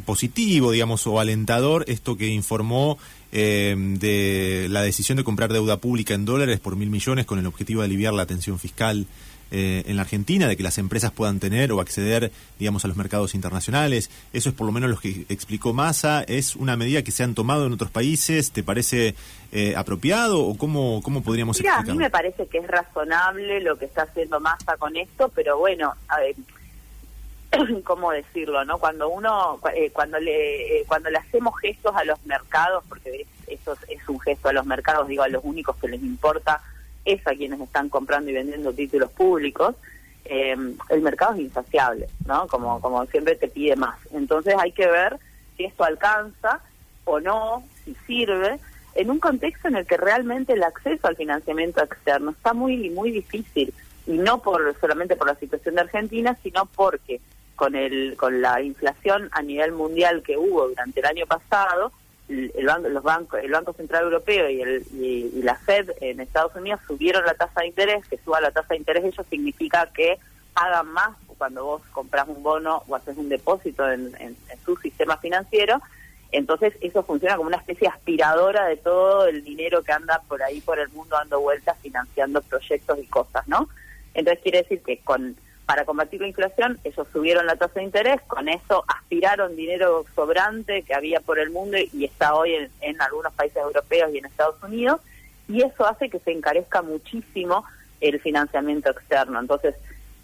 positivo, 0.04 0.70
digamos, 0.70 1.06
o 1.06 1.18
alentador, 1.18 1.84
esto 1.88 2.16
que 2.16 2.28
informó 2.28 2.98
de 3.32 4.66
la 4.70 4.80
decisión 4.80 5.16
de 5.16 5.24
comprar 5.24 5.52
deuda 5.52 5.76
pública 5.76 6.14
en 6.14 6.24
dólares 6.24 6.58
por 6.58 6.76
mil 6.76 6.88
millones 6.88 7.26
con 7.26 7.38
el 7.38 7.46
objetivo 7.46 7.82
de 7.82 7.86
aliviar 7.86 8.14
la 8.14 8.24
tensión 8.24 8.58
fiscal 8.58 9.06
eh, 9.50 9.84
en 9.86 9.96
la 9.96 10.02
Argentina, 10.02 10.48
de 10.48 10.56
que 10.56 10.62
las 10.62 10.78
empresas 10.78 11.12
puedan 11.12 11.38
tener 11.38 11.70
o 11.70 11.80
acceder, 11.80 12.32
digamos, 12.58 12.84
a 12.84 12.88
los 12.88 12.96
mercados 12.96 13.34
internacionales. 13.34 14.10
Eso 14.32 14.48
es 14.48 14.54
por 14.54 14.66
lo 14.66 14.72
menos 14.72 14.90
lo 14.90 14.98
que 14.98 15.24
explicó 15.28 15.72
Massa. 15.72 16.24
¿Es 16.26 16.56
una 16.56 16.76
medida 16.76 17.02
que 17.02 17.12
se 17.12 17.22
han 17.22 17.34
tomado 17.34 17.66
en 17.66 17.72
otros 17.72 17.90
países? 17.90 18.50
¿Te 18.50 18.62
parece 18.64 19.14
eh, 19.52 19.74
apropiado 19.76 20.40
o 20.40 20.58
cómo, 20.58 21.00
cómo 21.02 21.22
podríamos 21.22 21.60
Mira, 21.60 21.78
a 21.78 21.82
mí 21.82 21.96
me 21.96 22.10
parece 22.10 22.46
que 22.48 22.58
es 22.58 22.66
razonable 22.66 23.60
lo 23.60 23.78
que 23.78 23.84
está 23.84 24.02
haciendo 24.02 24.40
Massa 24.40 24.76
con 24.78 24.96
esto, 24.96 25.30
pero 25.34 25.58
bueno, 25.58 25.94
a 26.08 26.18
ver, 26.18 26.34
cómo 27.84 28.10
decirlo, 28.10 28.64
¿no? 28.64 28.78
Cuando 28.78 29.08
uno, 29.08 29.60
eh, 29.74 29.90
cuando 29.92 30.18
le, 30.18 30.84
cuando 30.86 31.10
le 31.10 31.18
hacemos 31.18 31.54
gestos 31.60 31.94
a 31.94 32.04
los 32.04 32.24
mercados, 32.26 32.82
porque 32.88 33.26
eso 33.46 33.76
es 33.88 34.08
un 34.08 34.18
gesto 34.20 34.48
a 34.48 34.52
los 34.52 34.66
mercados, 34.66 35.06
digo, 35.06 35.22
a 35.22 35.28
los 35.28 35.44
únicos 35.44 35.76
que 35.76 35.88
les 35.88 36.02
importa 36.02 36.60
es 37.06 37.26
a 37.26 37.34
quienes 37.34 37.60
están 37.60 37.88
comprando 37.88 38.30
y 38.30 38.34
vendiendo 38.34 38.72
títulos 38.72 39.10
públicos, 39.10 39.74
eh, 40.24 40.56
el 40.90 41.00
mercado 41.02 41.34
es 41.34 41.40
insaciable, 41.40 42.08
¿no? 42.26 42.46
Como, 42.48 42.80
como 42.80 43.06
siempre 43.06 43.36
te 43.36 43.48
pide 43.48 43.76
más. 43.76 43.98
Entonces 44.12 44.54
hay 44.58 44.72
que 44.72 44.86
ver 44.86 45.18
si 45.56 45.64
esto 45.64 45.84
alcanza 45.84 46.60
o 47.04 47.20
no, 47.20 47.62
si 47.84 47.96
sirve, 48.06 48.58
en 48.96 49.10
un 49.10 49.20
contexto 49.20 49.68
en 49.68 49.76
el 49.76 49.86
que 49.86 49.96
realmente 49.96 50.54
el 50.54 50.64
acceso 50.64 51.06
al 51.06 51.16
financiamiento 51.16 51.82
externo 51.82 52.32
está 52.32 52.52
muy, 52.52 52.90
muy 52.90 53.10
difícil. 53.10 53.72
y 54.06 54.18
no 54.18 54.40
por 54.40 54.74
solamente 54.80 55.16
por 55.16 55.26
la 55.26 55.34
situación 55.34 55.74
de 55.74 55.82
Argentina, 55.82 56.36
sino 56.42 56.66
porque 56.66 57.20
con 57.56 57.74
el 57.74 58.16
con 58.16 58.40
la 58.40 58.62
inflación 58.62 59.28
a 59.32 59.42
nivel 59.42 59.72
mundial 59.72 60.22
que 60.22 60.36
hubo 60.36 60.68
durante 60.68 61.00
el 61.00 61.06
año 61.06 61.26
pasado, 61.26 61.92
el, 62.28 62.66
banco, 62.66 62.88
los 62.88 63.02
bancos, 63.02 63.40
el 63.42 63.50
Banco 63.50 63.72
Central 63.72 64.04
Europeo 64.04 64.50
y, 64.50 64.60
el, 64.60 64.84
y, 64.92 65.42
la 65.42 65.56
Fed 65.56 65.90
en 66.00 66.20
Estados 66.20 66.54
Unidos 66.56 66.80
subieron 66.86 67.24
la 67.24 67.34
tasa 67.34 67.60
de 67.60 67.68
interés, 67.68 68.06
que 68.08 68.18
suba 68.18 68.40
la 68.40 68.50
tasa 68.50 68.68
de 68.70 68.78
interés, 68.78 69.04
eso 69.04 69.24
significa 69.30 69.90
que 69.94 70.18
hagan 70.54 70.88
más 70.88 71.16
cuando 71.38 71.64
vos 71.64 71.82
compras 71.92 72.26
un 72.28 72.42
bono 72.42 72.82
o 72.88 72.96
haces 72.96 73.16
un 73.16 73.28
depósito 73.28 73.90
en, 73.90 74.14
en 74.18 74.36
su 74.64 74.76
sistema 74.76 75.18
financiero, 75.18 75.80
entonces 76.32 76.74
eso 76.80 77.02
funciona 77.02 77.36
como 77.36 77.48
una 77.48 77.58
especie 77.58 77.88
aspiradora 77.88 78.66
de 78.66 78.76
todo 78.76 79.26
el 79.26 79.44
dinero 79.44 79.82
que 79.82 79.92
anda 79.92 80.20
por 80.26 80.42
ahí 80.42 80.60
por 80.60 80.78
el 80.78 80.88
mundo 80.88 81.16
dando 81.16 81.40
vueltas 81.40 81.76
financiando 81.80 82.42
proyectos 82.42 82.98
y 82.98 83.06
cosas, 83.06 83.46
¿no? 83.46 83.68
Entonces 84.14 84.42
quiere 84.42 84.62
decir 84.62 84.82
que 84.82 84.98
con 84.98 85.36
para 85.66 85.84
combatir 85.84 86.20
la 86.20 86.28
inflación 86.28 86.78
ellos 86.84 87.06
subieron 87.12 87.46
la 87.46 87.56
tasa 87.56 87.80
de 87.80 87.84
interés, 87.84 88.20
con 88.22 88.48
eso 88.48 88.84
aspiraron 88.86 89.56
dinero 89.56 90.04
sobrante 90.14 90.82
que 90.82 90.94
había 90.94 91.20
por 91.20 91.38
el 91.38 91.50
mundo 91.50 91.76
y 91.92 92.04
está 92.04 92.34
hoy 92.34 92.54
en, 92.80 93.00
algunos 93.02 93.34
países 93.34 93.58
europeos 93.58 94.10
y 94.14 94.18
en 94.18 94.26
Estados 94.26 94.62
Unidos 94.62 95.00
y 95.48 95.62
eso 95.62 95.86
hace 95.86 96.08
que 96.08 96.20
se 96.20 96.32
encarezca 96.32 96.82
muchísimo 96.82 97.64
el 98.00 98.20
financiamiento 98.20 98.90
externo. 98.90 99.40
Entonces 99.40 99.74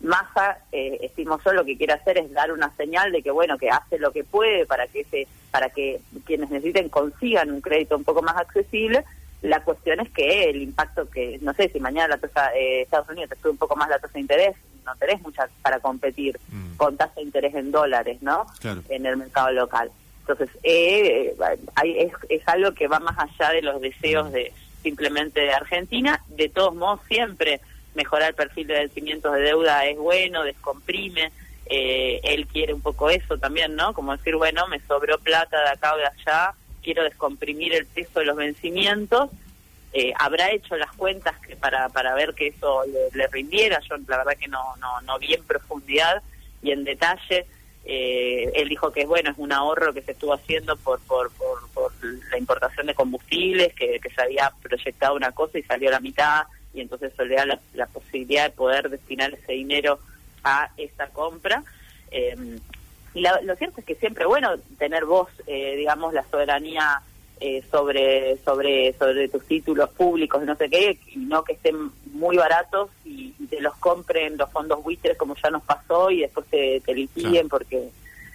Massa, 0.02 0.58
eh, 0.72 0.98
estimo 1.02 1.38
yo, 1.44 1.52
lo 1.52 1.64
que 1.64 1.76
quiere 1.76 1.92
hacer 1.92 2.18
es 2.18 2.32
dar 2.32 2.50
una 2.50 2.74
señal 2.76 3.12
de 3.12 3.22
que, 3.22 3.30
bueno, 3.30 3.56
que 3.56 3.70
hace 3.70 3.98
lo 3.98 4.10
que 4.10 4.24
puede 4.24 4.66
para 4.66 4.88
que 4.88 5.00
ese, 5.00 5.28
para 5.52 5.70
que 5.70 6.00
quienes 6.26 6.50
necesiten 6.50 6.88
consigan 6.88 7.52
un 7.52 7.60
crédito 7.60 7.96
un 7.96 8.02
poco 8.02 8.20
más 8.20 8.36
accesible. 8.36 9.04
La 9.42 9.62
cuestión 9.64 10.00
es 10.00 10.10
que 10.10 10.50
el 10.50 10.62
impacto 10.62 11.08
que, 11.10 11.38
no 11.42 11.52
sé, 11.54 11.68
si 11.68 11.80
mañana 11.80 12.08
la 12.08 12.18
tasa 12.18 12.54
eh, 12.54 12.82
Estados 12.82 13.08
Unidos 13.08 13.30
te 13.30 13.36
sube 13.36 13.50
un 13.50 13.56
poco 13.58 13.76
más 13.76 13.88
la 13.88 13.98
tasa 13.98 14.14
de 14.14 14.20
interés, 14.20 14.56
no 14.84 14.94
tenés 14.96 15.20
mucha 15.22 15.48
para 15.62 15.80
competir 15.80 16.38
mm. 16.48 16.76
con 16.76 16.96
tasa 16.96 17.14
de 17.16 17.22
interés 17.22 17.54
en 17.54 17.72
dólares, 17.72 18.18
¿no? 18.22 18.46
En 18.88 19.06
el 19.06 19.16
mercado 19.16 19.50
local. 19.50 19.90
Entonces, 20.20 20.50
eh, 20.62 21.34
hay, 21.74 21.98
es, 21.98 22.12
es 22.28 22.46
algo 22.48 22.72
que 22.72 22.86
va 22.86 23.00
más 23.00 23.18
allá 23.18 23.50
de 23.50 23.62
los 23.62 23.80
deseos 23.80 24.28
mm. 24.28 24.32
de 24.32 24.52
simplemente 24.82 25.40
de 25.40 25.52
Argentina. 25.52 26.22
De 26.28 26.48
todos 26.48 26.74
modos, 26.74 27.00
siempre 27.08 27.60
mejorar 27.94 28.30
el 28.30 28.34
perfil 28.34 28.66
de 28.66 28.74
vencimientos 28.74 29.32
de 29.34 29.40
deuda 29.40 29.84
es 29.86 29.98
bueno, 29.98 30.44
descomprime. 30.44 31.32
Eh, 31.66 32.20
él 32.24 32.46
quiere 32.46 32.74
un 32.74 32.80
poco 32.80 33.08
eso 33.08 33.38
también, 33.38 33.74
¿no? 33.76 33.94
Como 33.94 34.16
decir, 34.16 34.36
bueno, 34.36 34.66
me 34.68 34.80
sobró 34.80 35.18
plata 35.18 35.58
de 35.60 35.68
acá 35.70 35.94
o 35.94 35.96
de 35.96 36.06
allá, 36.06 36.54
quiero 36.82 37.04
descomprimir 37.04 37.74
el 37.74 37.86
peso 37.86 38.20
de 38.20 38.26
los 38.26 38.36
vencimientos. 38.36 39.30
Eh, 39.92 40.12
habrá 40.18 40.50
hecho 40.50 40.76
las 40.76 40.90
cuentas 40.92 41.38
que 41.40 41.54
para, 41.54 41.88
para 41.90 42.14
ver 42.14 42.34
que 42.34 42.48
eso 42.48 42.82
le, 43.12 43.26
rindiera. 43.28 43.80
Yo 43.88 43.96
la 44.08 44.18
verdad 44.18 44.36
que 44.38 44.48
no, 44.48 44.76
no, 44.76 45.00
no 45.02 45.18
vi 45.18 45.34
en 45.34 45.44
profundidad 45.44 46.22
y 46.62 46.70
en 46.70 46.84
detalle. 46.84 47.46
Eh, 47.84 48.50
él 48.54 48.68
dijo 48.68 48.92
que 48.92 49.06
bueno, 49.06 49.30
es 49.30 49.38
un 49.38 49.52
ahorro 49.52 49.92
que 49.92 50.02
se 50.02 50.12
estuvo 50.12 50.32
haciendo 50.32 50.76
por, 50.76 51.00
por, 51.00 51.30
por, 51.74 51.92
la 52.30 52.38
importación 52.38 52.86
de 52.86 52.94
combustibles, 52.94 53.74
que, 53.74 54.00
se 54.14 54.22
había 54.22 54.52
proyectado 54.62 55.16
una 55.16 55.32
cosa 55.32 55.58
y 55.58 55.62
salió 55.64 55.90
la 55.90 56.00
mitad 56.00 56.44
y 56.72 56.80
entonces 56.80 57.12
eso 57.12 57.24
le 57.24 57.34
da 57.34 57.44
la, 57.74 57.86
posibilidad 57.86 58.44
de 58.44 58.56
poder 58.56 58.88
destinar 58.88 59.34
ese 59.34 59.52
dinero 59.52 59.98
a 60.44 60.70
esa 60.76 61.08
compra. 61.08 61.64
Eh, 62.10 62.36
y 63.14 63.20
lo 63.20 63.56
cierto 63.56 63.80
es 63.80 63.86
que 63.86 63.94
siempre 63.94 64.26
bueno 64.26 64.56
tener 64.78 65.04
vos, 65.04 65.28
eh, 65.46 65.76
digamos, 65.76 66.14
la 66.14 66.24
soberanía 66.30 67.02
eh, 67.40 67.62
sobre 67.70 68.38
sobre 68.44 68.92
sobre 68.94 69.28
tus 69.28 69.44
títulos 69.46 69.90
públicos, 69.90 70.42
no 70.44 70.56
sé 70.56 70.70
qué, 70.70 70.98
y 71.14 71.18
no 71.18 71.44
que 71.44 71.54
estén 71.54 71.90
muy 72.12 72.36
baratos 72.36 72.90
y, 73.04 73.32
te 73.50 73.60
los 73.60 73.76
compren 73.76 74.38
los 74.38 74.50
fondos 74.50 74.82
buitres 74.82 75.18
como 75.18 75.34
ya 75.36 75.50
nos 75.50 75.62
pasó 75.62 76.10
y 76.10 76.20
después 76.20 76.46
te, 76.46 76.80
te 76.80 76.94
liquiden 76.94 77.50
porque, 77.50 77.90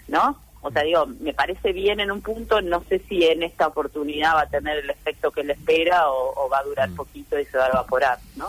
¿no? 0.06 0.38
O 0.60 0.70
sea, 0.70 0.82
digo, 0.82 1.06
me 1.20 1.32
parece 1.32 1.72
bien 1.72 2.00
en 2.00 2.10
un 2.10 2.20
punto, 2.20 2.60
no 2.60 2.82
sé 2.88 3.00
si 3.08 3.24
en 3.24 3.42
esta 3.42 3.68
oportunidad 3.68 4.34
va 4.34 4.42
a 4.42 4.48
tener 4.48 4.78
el 4.78 4.90
efecto 4.90 5.30
que 5.30 5.44
le 5.44 5.52
espera 5.52 6.10
o, 6.10 6.48
va 6.48 6.58
a 6.58 6.64
durar 6.64 6.90
mm. 6.90 6.96
poquito 6.96 7.38
y 7.38 7.44
se 7.44 7.56
va 7.56 7.66
a 7.66 7.68
evaporar, 7.68 8.18
¿no? 8.36 8.48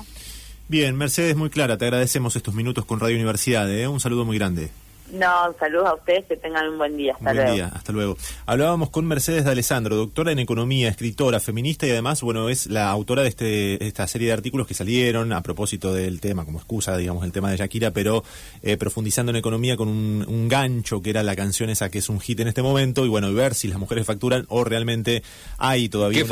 Bien, 0.68 0.96
Mercedes, 0.96 1.36
muy 1.36 1.50
clara, 1.50 1.78
te 1.78 1.86
agradecemos 1.86 2.36
estos 2.36 2.54
minutos 2.54 2.86
con 2.86 3.00
Radio 3.00 3.16
Universidad, 3.16 3.72
¿eh? 3.72 3.88
un 3.88 4.00
saludo 4.00 4.26
muy 4.26 4.38
grande. 4.38 4.70
No, 5.12 5.28
saludos 5.60 5.88
a 5.88 5.94
ustedes, 5.96 6.26
que 6.26 6.38
tengan 6.38 6.70
un 6.70 6.78
buen 6.78 6.96
día. 6.96 7.14
Hasta 7.14 7.34
buen 7.34 7.54
día, 7.54 7.72
hasta 7.74 7.92
luego. 7.92 8.18
Hablábamos 8.46 8.90
con 8.90 9.06
Mercedes 9.06 9.46
de 9.46 9.52
Alessandro, 9.52 9.96
doctora 9.96 10.32
en 10.32 10.40
economía, 10.40 10.90
escritora, 10.90 11.40
feminista 11.40 11.88
y 11.88 11.92
además, 11.92 12.22
bueno, 12.22 12.50
es 12.50 12.68
la 12.68 12.90
autora 12.90 13.24
de 13.24 13.30
este, 13.30 13.86
esta 13.86 14.06
serie 14.08 14.28
de 14.28 14.34
artículos 14.34 14.68
que 14.68 14.74
salieron 14.74 15.34
a 15.34 15.42
propósito 15.42 15.94
del 15.94 16.20
tema, 16.20 16.46
como 16.46 16.60
excusa, 16.60 16.96
digamos, 16.98 17.24
el 17.24 17.32
tema 17.32 17.50
de 17.50 17.58
Shakira, 17.58 17.92
pero 17.92 18.24
eh, 18.62 18.78
profundizando 18.78 19.32
en 19.32 19.38
economía 19.38 19.78
con 19.78 19.88
un, 19.88 20.50
gancho 20.50 21.02
que 21.02 21.12
era 21.12 21.22
la 21.22 21.36
canción 21.36 21.70
esa 21.70 21.90
que 21.90 22.00
es 22.00 22.10
un 22.10 22.20
hit 22.20 22.40
en 22.40 22.48
este 22.48 22.64
momento 22.64 23.06
y 23.06 23.10
bueno, 23.10 23.30
y 23.30 23.34
ver 23.36 23.54
si 23.54 23.68
las 23.68 23.78
mujeres 23.78 24.06
facturan 24.06 24.46
o 24.50 24.64
realmente 24.64 25.22
hay 25.58 25.90
todavía 25.90 26.26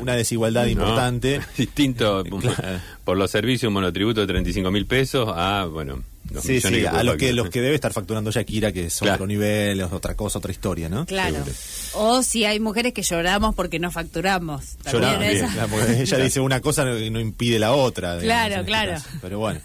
una, 0.00 0.14
desigualdad 0.14 0.66
importante. 0.66 1.40
Distinto 1.58 2.24
por 3.04 3.16
los 3.16 3.30
servicios, 3.30 3.68
un 3.68 3.74
monotributo 3.74 4.20
de 4.22 4.26
35 4.26 4.70
mil 4.70 4.86
pesos 4.86 5.28
a, 5.34 5.66
bueno 5.66 6.02
sí, 6.40 6.60
sí, 6.60 6.86
a 6.86 7.02
lo 7.02 7.16
que, 7.16 7.32
los 7.32 7.50
que 7.50 7.60
debe 7.60 7.74
estar 7.74 7.92
facturando 7.92 8.30
Shakira, 8.30 8.72
que 8.72 8.86
es 8.86 9.02
otro 9.02 9.26
nivel, 9.26 9.80
es 9.80 9.92
otra 9.92 10.14
cosa, 10.14 10.38
otra 10.38 10.52
historia, 10.52 10.88
¿no? 10.88 11.06
Claro. 11.06 11.36
O 11.94 12.22
si 12.22 12.44
hay 12.44 12.60
mujeres 12.60 12.92
que 12.92 13.02
lloramos 13.02 13.54
porque 13.54 13.78
no 13.78 13.90
facturamos. 13.90 14.76
Lloramos, 14.90 15.88
ella 15.88 16.18
dice 16.24 16.40
una 16.40 16.60
cosa 16.60 16.90
y 16.98 17.10
no 17.10 17.20
impide 17.20 17.58
la 17.58 17.72
otra. 17.72 18.18
claro, 18.18 18.56
este 18.56 18.66
claro. 18.66 19.00
Pero 19.20 19.38
bueno. 19.38 19.60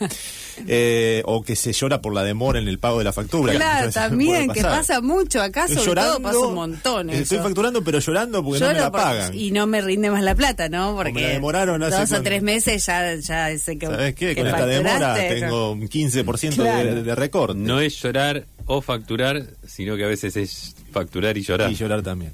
Eh, 0.67 1.21
o 1.25 1.43
que 1.43 1.55
se 1.55 1.73
llora 1.73 2.01
por 2.01 2.13
la 2.13 2.23
demora 2.23 2.59
en 2.59 2.67
el 2.67 2.79
pago 2.79 2.99
de 2.99 3.03
la 3.03 3.13
factura. 3.13 3.53
Claro, 3.53 3.91
también, 3.91 4.49
que 4.51 4.61
pasa 4.61 5.01
mucho 5.01 5.41
acá, 5.41 5.67
sobre 5.67 6.01
todo 6.01 6.21
pasa 6.21 6.37
un 6.39 6.55
montón. 6.55 7.09
Estoy 7.09 7.39
facturando, 7.39 7.83
pero 7.83 7.99
llorando 7.99 8.43
porque 8.43 8.59
no 8.59 8.67
me 8.67 8.73
la 8.73 8.91
pagan. 8.91 9.33
Y 9.33 9.51
no 9.51 9.67
me 9.67 9.81
rinde 9.81 10.09
más 10.09 10.23
la 10.23 10.35
plata, 10.35 10.69
¿no? 10.69 10.95
Porque 10.95 11.13
me 11.13 11.27
demoraron 11.27 11.81
hace 11.83 12.01
dos 12.01 12.19
o 12.19 12.23
tres 12.23 12.41
meses 12.41 12.85
ya, 12.85 13.15
ya 13.15 13.57
sé 13.57 13.77
que. 13.77 13.85
¿Sabes 13.85 14.15
qué? 14.15 14.35
Con 14.35 14.47
esta 14.47 14.65
demora 14.65 15.15
tengo 15.15 15.71
un 15.71 15.87
15% 15.87 16.55
de, 16.55 17.03
de 17.03 17.15
récord. 17.15 17.55
No 17.55 17.79
es 17.79 18.01
llorar 18.01 18.45
o 18.65 18.81
facturar, 18.81 19.43
sino 19.65 19.95
que 19.97 20.05
a 20.05 20.07
veces 20.07 20.35
es 20.37 20.75
facturar 20.91 21.37
y 21.37 21.41
llorar. 21.41 21.71
Y 21.71 21.75
llorar 21.75 22.01
también. 22.01 22.31